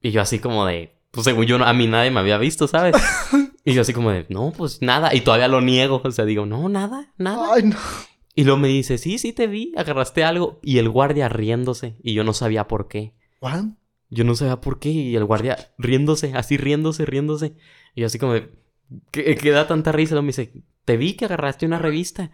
[0.01, 2.67] Y yo así como de, pues según yo, no- a mí nadie me había visto,
[2.67, 2.95] ¿sabes?
[3.65, 5.13] y yo así como de, no, pues nada.
[5.15, 7.53] Y todavía lo niego, o sea, digo, no, nada, nada.
[7.55, 7.77] Ay, no.
[8.39, 10.61] Y luego me dice, sí, sí te vi, agarraste algo.
[10.63, 13.13] Y el guardia riéndose, y yo no sabía por qué.
[13.41, 13.77] Juan.
[14.09, 14.87] Yo no sabía por qué.
[14.91, 17.57] Y el guardia riéndose, así riéndose, riéndose.
[17.95, 18.49] Y yo así como de...
[19.11, 20.13] ¿Qué, qué da tanta risa?
[20.13, 20.53] Luego me dice,
[20.85, 22.31] te vi que agarraste una revista.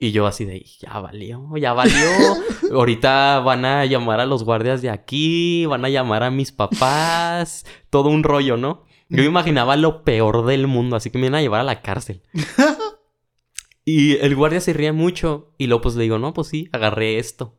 [0.00, 2.10] Y yo así de, ya valió, ya valió.
[2.72, 7.64] Ahorita van a llamar a los guardias de aquí, van a llamar a mis papás.
[7.88, 8.84] Todo un rollo, ¿no?
[9.08, 12.20] Yo imaginaba lo peor del mundo, así que me iban a llevar a la cárcel.
[13.84, 15.52] Y el guardia se ría mucho.
[15.58, 17.56] Y luego pues le digo, no, pues sí, agarré esto.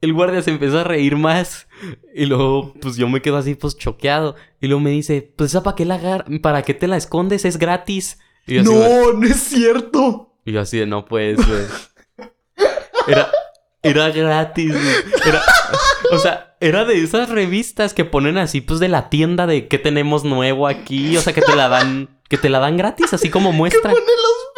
[0.00, 1.68] El guardia se empezó a reír más.
[2.14, 4.34] Y luego, pues yo me quedo así, pues choqueado.
[4.60, 7.44] Y luego me dice, pues esa para qué la agar para qué te la escondes,
[7.44, 8.18] es gratis.
[8.46, 10.34] Y yo así, No, no es cierto.
[10.44, 11.68] y yo así de no puede ser.
[13.06, 13.30] Era,
[13.82, 14.74] era gratis.
[15.26, 15.40] Era,
[16.12, 19.78] o sea, era de esas revistas que ponen así, pues de la tienda de qué
[19.78, 21.16] tenemos nuevo aquí.
[21.16, 23.82] O sea, que te la dan, que te la dan gratis, así como muestra.
[23.92, 24.51] Pone los precios.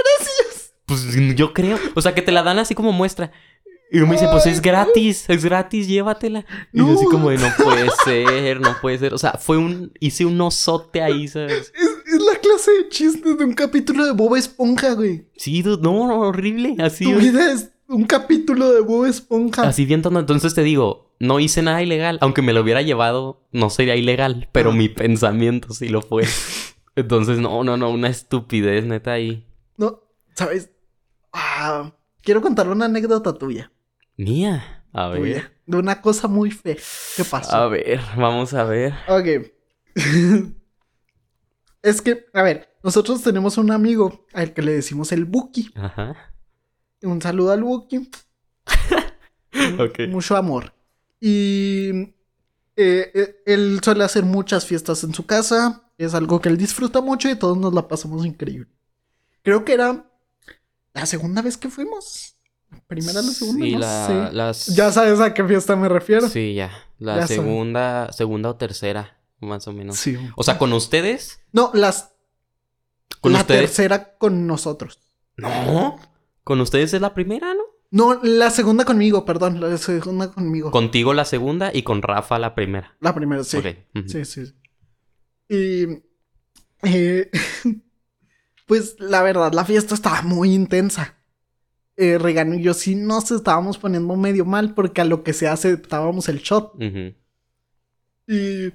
[1.02, 1.78] Pues yo creo.
[1.94, 3.32] O sea, que te la dan así como muestra.
[3.92, 6.44] Y me dice, pues es gratis, es gratis, llévatela.
[6.72, 9.14] Y yo así como de, no puede ser, no puede ser.
[9.14, 11.52] O sea, fue un, hice un osote ahí, ¿sabes?
[11.74, 15.26] Es, es la clase de chistes de un capítulo de Bob Esponja, güey.
[15.36, 17.04] Sí, no, no, horrible, así.
[17.04, 19.62] Tu vida es un capítulo de Bob Esponja.
[19.62, 20.18] Así bien tonto.
[20.18, 22.18] Entonces te digo, no hice nada ilegal.
[22.20, 24.48] Aunque me lo hubiera llevado, no sería ilegal.
[24.50, 24.74] Pero Ah.
[24.74, 26.24] mi pensamiento sí lo fue.
[26.96, 29.46] Entonces, no, no, no, una estupidez, neta, ahí.
[29.76, 30.00] No,
[30.34, 30.70] ¿sabes?
[31.34, 33.70] Ah, quiero contar una anécdota tuya.
[34.16, 34.86] Mía.
[34.92, 35.20] A ver.
[35.20, 36.76] tuya, de una cosa muy fea
[37.16, 37.54] que pasó.
[37.54, 38.94] A ver, vamos a ver.
[39.08, 39.50] Ok.
[41.82, 45.70] es que, a ver, nosotros tenemos un amigo al que le decimos el Buki.
[45.74, 46.14] Ajá.
[47.02, 48.10] Un saludo al Buki.
[49.78, 50.00] Ok.
[50.08, 50.72] Mucho amor.
[51.20, 52.12] Y
[52.76, 55.92] Eh, eh, él suele hacer muchas fiestas en su casa.
[55.96, 58.68] Es algo que él disfruta mucho y todos nos la pasamos increíble.
[59.42, 60.10] Creo que era
[60.94, 62.36] la segunda vez que fuimos.
[62.86, 64.32] Primera, la segunda, Sí, no la- sé.
[64.36, 64.66] las...
[64.66, 66.28] Ya sabes a qué fiesta me refiero.
[66.28, 66.72] Sí, ya.
[66.98, 69.96] La Ya segunda, segunda o tercera, más o menos.
[69.96, 70.16] Sí.
[70.36, 71.40] O sea, con ustedes.
[71.52, 72.14] No, las,
[73.20, 73.60] Con la ustedes.
[73.60, 74.98] tercera con nosotros.
[75.36, 75.98] No.
[76.42, 77.62] Con ustedes es la primera, ¿no?
[77.90, 79.60] No, la segunda conmigo, perdón.
[79.60, 80.72] La segunda conmigo.
[80.72, 82.96] Contigo la segunda y con Rafa la primera.
[83.00, 83.58] La primera, sí.
[83.58, 84.08] Ok, ujú.
[84.08, 84.46] Sí, sí.
[84.46, 84.54] sí.
[85.48, 86.02] Y.
[86.82, 87.30] eh,
[88.66, 91.16] pues la verdad, la fiesta estaba muy intensa.
[91.96, 95.46] Eh, Regano y yo sí nos estábamos poniendo medio mal porque a lo que se
[95.48, 96.72] aceptábamos el shot.
[98.26, 98.70] Y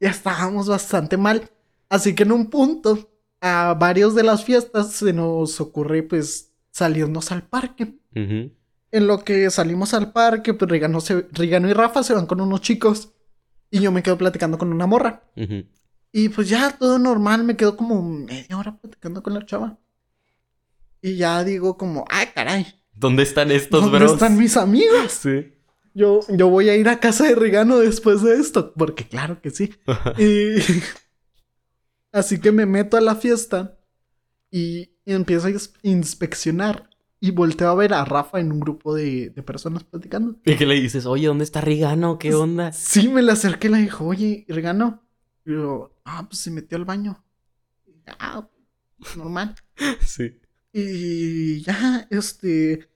[0.00, 1.50] ya estábamos bastante mal.
[1.88, 3.10] Así que en un punto,
[3.40, 7.94] a varios de las fiestas se nos ocurre pues salirnos al parque.
[8.90, 12.40] En lo que salimos al parque, pues Rigano, se- Rigano y Rafa se van con
[12.40, 13.12] unos chicos.
[13.70, 15.24] Y yo me quedo platicando con una morra.
[16.12, 19.78] Y pues ya todo normal, me quedo como media hora platicando con la chava.
[21.00, 24.12] Y ya digo como, ay caray, ¿Dónde están estos ¿dónde bros?
[24.12, 25.12] están mis amigos?
[25.12, 25.52] Sí.
[25.94, 29.50] Yo, yo voy a ir a casa de Rigano después de esto, porque claro que
[29.50, 29.74] sí.
[30.18, 30.56] Y
[32.12, 33.78] así que me meto a la fiesta
[34.50, 36.90] y empiezo a ins- inspeccionar
[37.20, 40.36] y volteo a ver a Rafa en un grupo de, de personas platicando.
[40.44, 41.06] ¿Y qué le dices?
[41.06, 42.18] Oye, ¿dónde está Rigano?
[42.18, 42.72] ¿Qué onda?
[42.72, 45.02] Sí, me le acerqué y le dijo, oye, Rigano.
[45.46, 47.24] Y yo, ah, pues se metió al baño.
[48.18, 48.48] Ah,
[49.16, 49.54] normal.
[50.06, 50.38] Sí.
[50.72, 52.88] Y ya, este,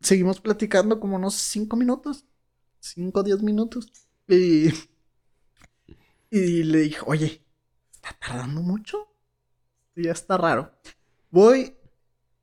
[0.00, 2.24] seguimos platicando como unos cinco minutos,
[2.78, 3.90] cinco o diez minutos.
[4.28, 4.68] Y,
[6.30, 7.42] y le dije, oye,
[7.92, 9.08] ¿está tardando mucho?
[9.96, 10.72] Ya está raro.
[11.30, 11.74] Voy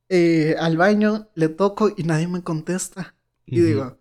[0.08, 3.14] eh, al baño, le toco y nadie me contesta.
[3.46, 3.98] Y digo,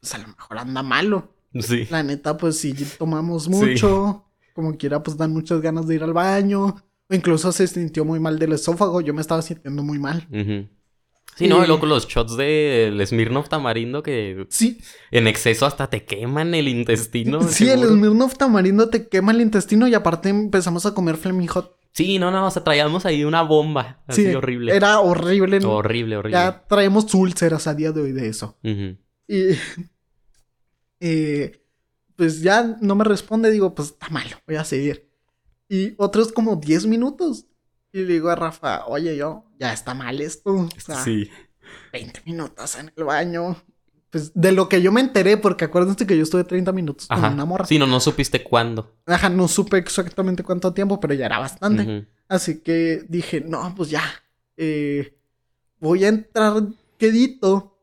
[0.00, 1.34] pues a lo mejor anda malo.
[1.60, 1.86] Sí.
[1.90, 3.50] La neta, pues si tomamos Sí.
[3.50, 4.23] mucho,
[4.54, 6.76] como quiera, pues dan muchas ganas de ir al baño.
[7.10, 9.02] O incluso se sintió muy mal del esófago.
[9.02, 10.26] Yo me estaba sintiendo muy mal.
[10.30, 10.66] Ujú.
[11.36, 14.78] Sí, no, y Y- luego los shots del Smirnoff tamarindo que Sí,
[15.10, 17.42] en exceso hasta te queman el intestino.
[17.42, 17.80] sí, el.
[17.84, 21.76] Smirnoff tamarindo te quema el intestino y aparte empezamos a comer Flaming Hot.
[21.92, 24.02] Sí, no, no, o sea, traíamos ahí una bomba.
[24.06, 24.74] Así Sí, horrible.
[24.74, 25.58] Era horrible.
[25.64, 26.38] Horrible, horrible.
[26.38, 28.56] Ya traemos úlceras a día de hoy de eso.
[28.62, 28.88] Y
[31.00, 31.60] eh,
[32.16, 35.08] pues ya no me responde, digo, pues está malo, voy a seguir.
[35.68, 37.46] Y otros como 10 minutos.
[37.92, 40.50] Y le digo a Rafa, oye, yo, ya está mal esto.
[40.52, 41.30] O sea, Sí.
[41.92, 43.56] 20 minutos en el baño.
[44.10, 47.18] Pues de lo que yo me enteré, porque acuérdense que yo estuve 30 minutos con
[47.18, 47.30] Ajá.
[47.30, 47.66] una morra.
[47.66, 48.94] Sí, no, no supiste cuándo.
[49.06, 52.06] Ajá, no supe exactamente cuánto tiempo, pero ya era bastante.
[52.28, 54.02] Así que dije, no, pues ya.
[54.56, 55.18] eh,
[55.80, 56.62] voy a entrar
[56.96, 57.73] quedito,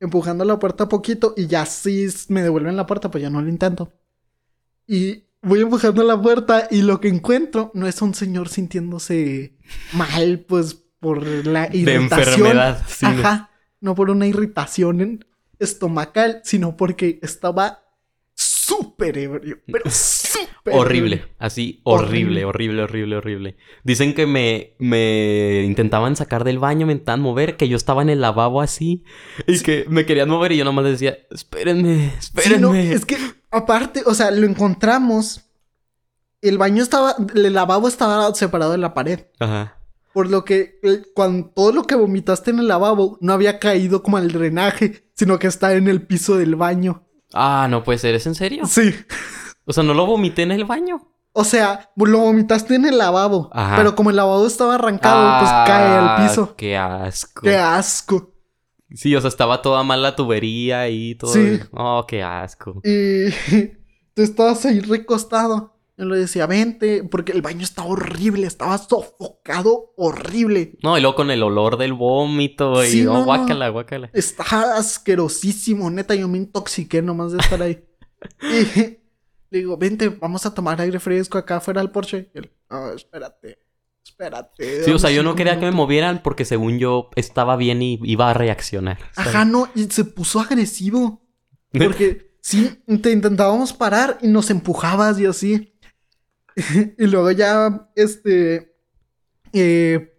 [0.00, 3.48] empujando la puerta poquito, y ya si me devuelven la puerta, pues ya no lo
[3.48, 3.92] intento.
[4.86, 9.56] Y voy empujando la puerta, y lo que encuentro no es un señor sintiéndose
[9.92, 12.34] mal, pues por la De irritación.
[12.46, 12.82] enfermedad.
[12.88, 13.06] sí.
[13.06, 15.24] Ajá, no por una irritación
[15.58, 17.84] estomacal, sino porque estaba
[18.98, 23.56] súper ebrio, pero súper Horrible, así, horrible, horrible, horrible, horrible.
[23.84, 28.10] Dicen que me, me intentaban sacar del baño, me intentaban mover, que yo estaba en
[28.10, 29.04] el lavabo así
[29.46, 32.60] y que me querían mover y yo nomás decía, espérenme, Sí, espérenme.
[32.60, 33.16] no, es que
[33.50, 35.44] aparte, o sea, lo encontramos.
[36.42, 39.20] El baño estaba, el lavabo estaba separado de la pared.
[39.40, 39.78] Ajá.
[40.12, 44.02] Por lo que eh, cuando todo lo que vomitaste en el lavabo no había caído
[44.02, 47.07] como al drenaje, sino que está en el piso del baño.
[47.34, 48.66] Ah, no puede ser, ¿es en serio?
[48.66, 48.94] Sí.
[49.64, 51.08] O sea, no lo vomité en el baño.
[51.32, 53.50] O sea, lo vomitaste en el lavabo.
[53.52, 53.76] Ajá.
[53.76, 56.56] Pero como el lavabo estaba arrancado, pues cae al Ah, piso.
[56.56, 57.42] Qué asco.
[57.42, 58.32] Qué asco.
[58.94, 61.32] Sí, o sea, estaba toda mal la tubería y todo.
[61.32, 61.60] Sí.
[61.72, 62.80] Oh, qué asco.
[62.82, 63.30] Y
[64.14, 65.77] tú estabas ahí recostado.
[65.98, 70.78] Yo le decía, vente, porque el baño estaba horrible, estaba sofocado horrible.
[70.80, 74.08] No, y luego con el olor del vómito y Sí, oh, no, guácala, guácala.
[74.12, 77.84] Está asquerosísimo, neta, yo me intoxiqué nomás de estar ahí.
[78.42, 78.98] y
[79.50, 82.30] le digo, vente, vamos a tomar aire fresco acá afuera del porche.
[82.32, 83.58] Y él, no, espérate,
[84.04, 84.84] espérate.
[84.84, 85.84] Sí, o sea, yo no quería que me minutos".
[85.84, 88.98] movieran porque según yo estaba bien y iba a reaccionar.
[89.12, 89.34] ¿sabes?
[89.34, 91.24] Ajá, no, y se puso agresivo.
[91.72, 95.77] Porque sí, te intentábamos parar y nos empujabas y así.
[96.98, 98.74] y luego ya, este,
[99.52, 100.14] eh,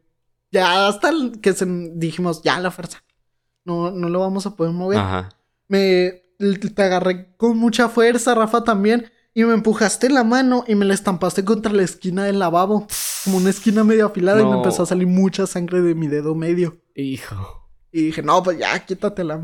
[0.52, 1.12] ya hasta
[1.42, 1.66] que se,
[1.96, 3.04] dijimos, ya la fuerza.
[3.66, 5.00] No, no lo vamos a poder mover.
[5.00, 5.30] Ajá.
[5.68, 9.12] Me, te agarré con mucha fuerza, Rafa también.
[9.34, 12.88] Y me empujaste la mano y me la estampaste contra la esquina del lavabo.
[13.24, 16.34] Como una esquina medio afilada y me empezó a salir mucha sangre de mi dedo
[16.36, 16.82] medio.
[16.96, 17.70] Hijo.
[17.92, 19.42] Y dije, no, pues ya, quítatela.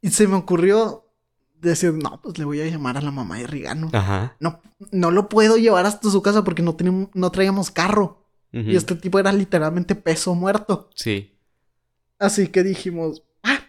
[0.00, 1.09] Y se me ocurrió
[1.60, 3.90] decir, no, pues le voy a llamar a la mamá de Rigano.
[3.92, 4.36] Ajá.
[4.40, 8.18] No, no lo puedo llevar hasta su casa porque no, tenemos, no traíamos carro.
[8.52, 10.90] Y este tipo era literalmente peso muerto.
[10.96, 11.38] Sí.
[12.18, 13.60] Así que dijimos, ah,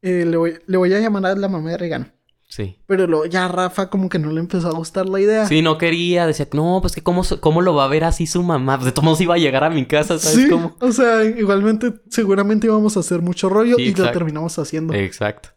[0.00, 2.06] eh, le, voy, le voy a llamar a la mamá de Rigano.
[2.48, 2.78] Sí.
[2.86, 5.46] Pero luego ya Rafa como que no le empezó a gustar la idea.
[5.46, 6.24] Sí, no quería.
[6.26, 8.76] Decía, no, pues que cómo, cómo lo va a ver así su mamá.
[8.76, 10.74] Pues de todos modos iba a llegar a mi casa, ¿sabes Sí, cómo?
[10.80, 14.12] o sea, igualmente seguramente íbamos a hacer mucho rollo Sí, y lo exacto.
[14.18, 14.94] terminamos haciendo.
[14.94, 15.50] Exacto.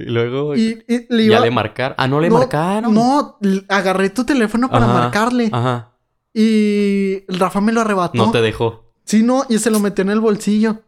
[0.00, 1.94] Y luego y, y le ya le marcar.
[1.98, 2.94] Ah, no le no, marcaron.
[2.94, 3.38] No,
[3.68, 5.92] agarré tu teléfono para Ajá, marcarle Ajá.
[6.34, 8.16] y Rafa me lo arrebató.
[8.16, 8.92] No te dejó.
[9.04, 10.82] Sí, no, y se lo metió en el bolsillo.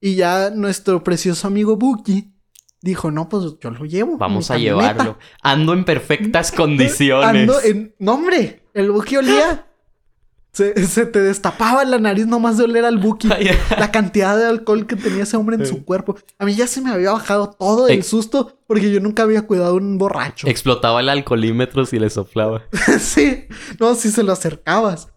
[0.00, 2.34] Y ya nuestro precioso amigo Buki
[2.80, 4.18] dijo, no, pues yo lo llevo.
[4.18, 4.92] Vamos a mi camioneta".
[4.92, 5.18] llevarlo.
[5.42, 7.42] Ando en perfectas condiciones.
[7.42, 7.94] Ando en...
[7.98, 9.66] No, hombre, el Buki olía.
[10.52, 13.26] Se, se te destapaba la nariz nomás de oler al Buki.
[13.78, 16.14] La cantidad de alcohol que tenía ese hombre en su cuerpo.
[16.38, 19.42] A mí ya se me había bajado todo el Ex- susto porque yo nunca había
[19.46, 20.46] cuidado a un borracho.
[20.46, 22.64] Explotaba el alcoholímetro si le soplaba.
[23.00, 23.44] sí,
[23.80, 25.08] no, si se lo acercabas.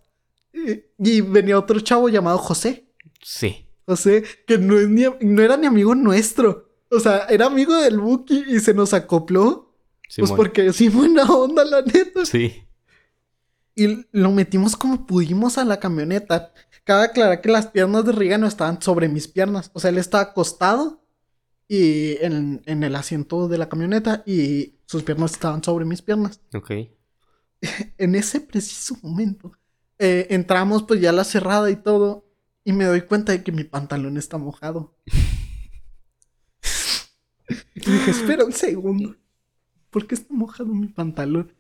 [0.53, 2.87] Y, y venía otro chavo llamado José.
[3.21, 3.67] Sí.
[3.85, 6.69] José, que no, es ni, no era ni amigo nuestro.
[6.89, 9.75] O sea, era amigo del Buki y se nos acopló.
[10.07, 12.25] Sí, pues porque sí, buena onda, la neta.
[12.25, 12.61] sí.
[13.75, 16.53] Y lo metimos como pudimos a la camioneta.
[16.85, 19.69] Cabe aclarar que las piernas de Rigano estaban sobre mis piernas.
[19.73, 21.03] O sea, él estaba acostado
[21.67, 26.39] y en, en el asiento de la camioneta y sus piernas estaban sobre mis piernas.
[26.53, 26.71] Ok.
[27.97, 29.51] En ese preciso momento
[29.97, 32.25] eh, entramos pues ya a la cerrada y todo
[32.63, 34.95] y me doy cuenta de que mi pantalón está mojado.
[37.75, 39.15] y dije, espera un segundo.
[39.89, 41.53] ¿Por qué está mojado mi pantalón?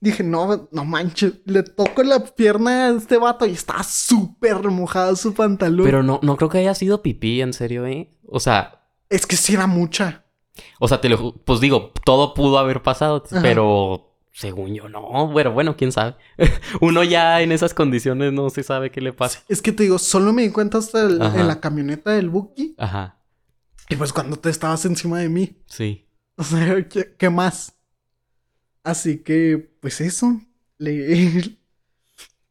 [0.00, 1.34] Dije, no, no manches.
[1.44, 5.84] Le toco la pierna a este vato y está súper mojado su pantalón.
[5.84, 8.16] Pero no, no creo que haya sido pipí, en serio, ¿eh?
[8.26, 10.24] O sea, Es que sí era mucha.
[10.78, 13.42] o sea, te lo pues digo, todo pudo haber pasado, Ajá.
[13.42, 15.26] pero según yo no.
[15.28, 16.14] Bueno, bueno, quién sabe.
[16.80, 19.42] Uno ya en esas condiciones no se sabe qué le pasa.
[19.48, 22.76] Es que te digo, solo me di cuenta hasta el- en la camioneta del Buki.
[22.78, 23.18] Ajá.
[23.88, 25.62] Y pues cuando te estabas encima de mí.
[25.66, 26.06] Sí.
[26.36, 27.74] O sea, ¿qué, qué más?
[28.84, 30.40] Así que, pues eso.
[30.78, 31.58] Le...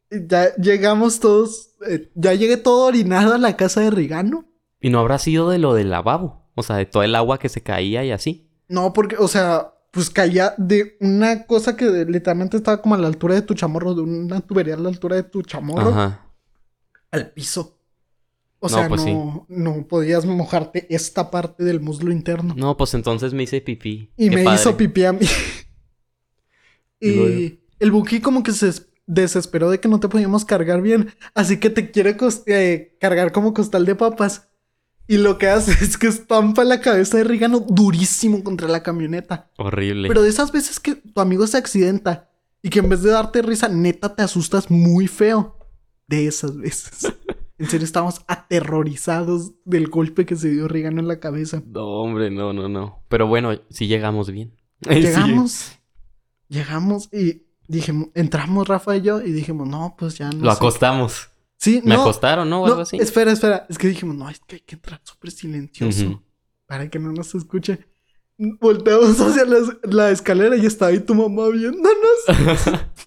[0.28, 1.71] ya llegamos todos.
[1.88, 4.45] eh, ya llegué todo orinado a la casa de Rigano.
[4.80, 6.45] Y no habrá sido de lo del lavabo.
[6.55, 8.49] O sea, de todo el agua que se caía y así.
[8.67, 13.07] No, porque, o sea, pues caía de una cosa que literalmente estaba como a la
[13.07, 16.25] altura de tu chamorro, de una tubería a la altura de tu chamorro, Ajá.
[17.11, 17.80] al piso.
[18.59, 19.13] O No, sea, pues sí.
[19.13, 22.55] no, no podías mojarte esta parte del muslo interno.
[22.57, 24.11] No, pues entonces me hice pipí.
[24.17, 24.59] Y Qué me padre.
[24.59, 25.19] hizo pipí a mí.
[26.99, 31.13] Y el Buki como que se des- desesperó de que no te podíamos cargar bien.
[31.33, 32.17] Así que te quiere
[32.47, 34.49] eh, cargar como costal de papas.
[35.07, 39.49] Y lo que hace es que estampa la cabeza de Rigano durísimo contra la camioneta.
[39.57, 40.07] Horrible.
[40.09, 42.29] Pero de esas veces que tu amigo se accidenta
[42.61, 45.53] y que en vez de darte risa, neta te asustas muy feo.
[46.07, 47.13] De esas veces.
[47.59, 51.63] En serio, estábamos aterrorizados del golpe que se dio Rigano en la cabeza.
[51.65, 53.03] No, hombre, no, no, no.
[53.09, 54.53] Pero bueno, sí llegamos bien.
[54.83, 55.76] Sí.
[56.49, 60.45] Llegamos, y dijimos, entramos Rafa y yo y dijimos, no, pues ya no.
[60.45, 60.57] Lo sé".
[60.57, 61.29] acostamos.
[61.57, 62.61] Sí, Me no, acostaron, ¿no?
[62.61, 62.97] O no, algo así.
[62.97, 63.65] espera, espera.
[63.69, 66.23] Es que dijimos, no, es que hay que entrar súper silencioso
[66.67, 67.79] para que no nos escuche.
[68.37, 71.87] Volteamos hacia la, la escalera y estaba ahí tu mamá viéndonos.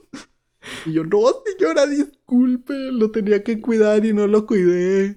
[0.87, 5.15] Y yo, no, señora, disculpe, lo tenía que cuidar y no lo cuidé.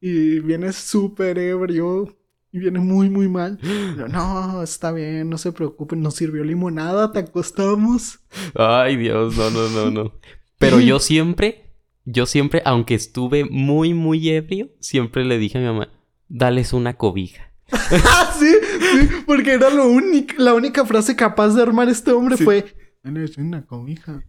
[0.00, 2.16] Y viene súper ebrio.
[2.54, 3.58] Y viene muy, muy mal.
[3.96, 8.20] Yo, no, está bien, no se preocupen, nos sirvió limonada, te acostamos.
[8.54, 10.12] Ay, Dios, no, no, no, no.
[10.58, 11.70] Pero yo siempre,
[12.04, 15.88] yo siempre, aunque estuve muy, muy ebrio, siempre le dije a mi mamá,
[16.28, 17.50] dales una cobija.
[17.72, 22.36] ah, sí, sí, porque era lo único, la única frase capaz de armar este hombre
[22.36, 22.44] Sí.
[22.44, 22.66] fue,
[23.02, 24.22] "Tienes una cobija.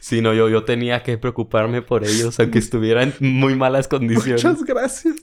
[0.00, 4.44] Si no, yo, yo tenía que preocuparme por ellos, aunque estuvieran en muy malas condiciones.
[4.44, 5.14] Muchas gracias.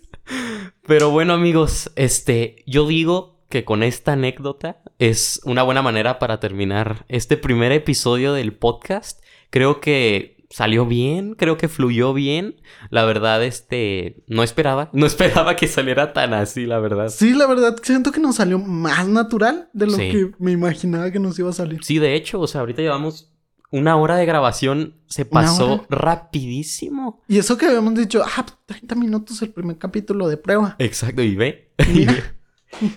[0.87, 6.39] Pero bueno, amigos, este, yo digo que con esta anécdota es una buena manera para
[6.39, 9.23] terminar este primer episodio del podcast.
[9.49, 12.55] Creo que salió bien, creo que fluyó bien.
[12.89, 17.09] La verdad, este, no esperaba, no esperaba que saliera tan así, la verdad.
[17.09, 20.11] Sí, la verdad, siento que nos salió más natural de lo Sí.
[20.11, 21.83] que me imaginaba que nos iba a salir.
[21.83, 23.31] Sí, de hecho, o sea, ahorita llevamos
[23.71, 27.21] una hora de grabación, se ¿Una pasó rapidísimo.
[27.27, 30.75] Y eso que habíamos dicho, ah, 30 minutos el primer capítulo de prueba.
[30.79, 31.71] Exacto, y ve.
[31.93, 32.13] Mira.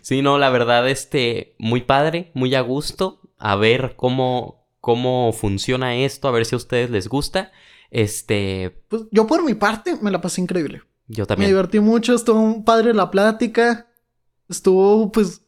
[0.02, 3.22] Sí, no, la verdad, este, muy padre, muy a gusto.
[3.38, 7.52] A ver cómo, cómo funciona esto, a ver si a ustedes les gusta.
[7.90, 10.82] Este, Pues yo por mi parte me la pasé increíble.
[11.08, 11.50] yo Me también.
[11.50, 13.88] divertí mucho, estuvo un padre la plática.
[14.46, 15.40] Estuvo, pues,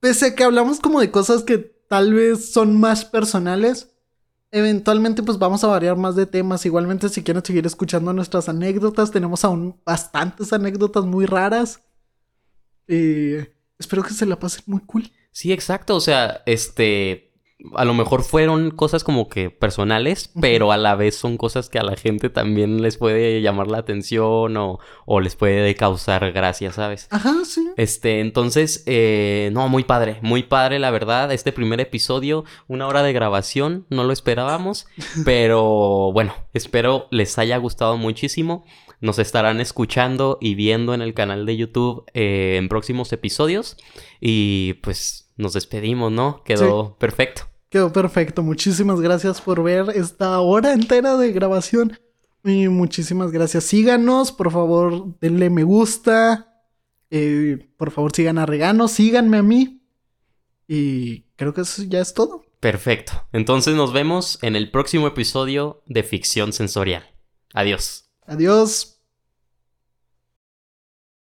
[0.00, 3.94] pese a que hablamos como de cosas que tal vez son más personales,
[4.50, 6.64] eventualmente pues vamos a variar más de temas.
[6.66, 11.82] Igualmente si quieren seguir escuchando nuestras anécdotas, tenemos aún bastantes anécdotas muy raras.
[12.88, 13.34] Y
[13.78, 15.10] espero que se la pasen muy cool.
[15.32, 15.96] Sí, exacto.
[15.96, 17.25] O sea, este
[17.74, 21.78] a lo mejor fueron cosas como que personales, pero a la vez son cosas que
[21.78, 26.70] a la gente también les puede llamar la atención o, o les puede causar gracia,
[26.72, 27.08] ¿sabes?
[27.10, 27.66] Ajá, sí.
[27.76, 31.32] Este, entonces, eh, no, muy padre, muy padre, la verdad.
[31.32, 34.86] Este primer episodio, una hora de grabación, no lo esperábamos,
[35.24, 38.64] pero bueno, espero les haya gustado muchísimo.
[39.00, 43.76] Nos estarán escuchando y viendo en el canal de YouTube eh, en próximos episodios.
[44.20, 46.42] Y pues nos despedimos, ¿no?
[46.44, 47.42] Quedó perfecto.
[47.68, 48.42] Quedó perfecto.
[48.42, 51.98] Muchísimas gracias por ver esta hora entera de grabación.
[52.44, 53.64] Y muchísimas gracias.
[53.64, 56.62] Síganos, por favor, denle me gusta.
[57.10, 59.82] Eh, por favor, sigan a Regano, síganme a mí.
[60.68, 62.44] Y creo que eso ya es todo.
[62.60, 63.12] Perfecto.
[63.32, 67.04] Entonces nos vemos en el próximo episodio de Ficción Sensorial.
[67.52, 68.10] Adiós.
[68.26, 68.95] Adiós.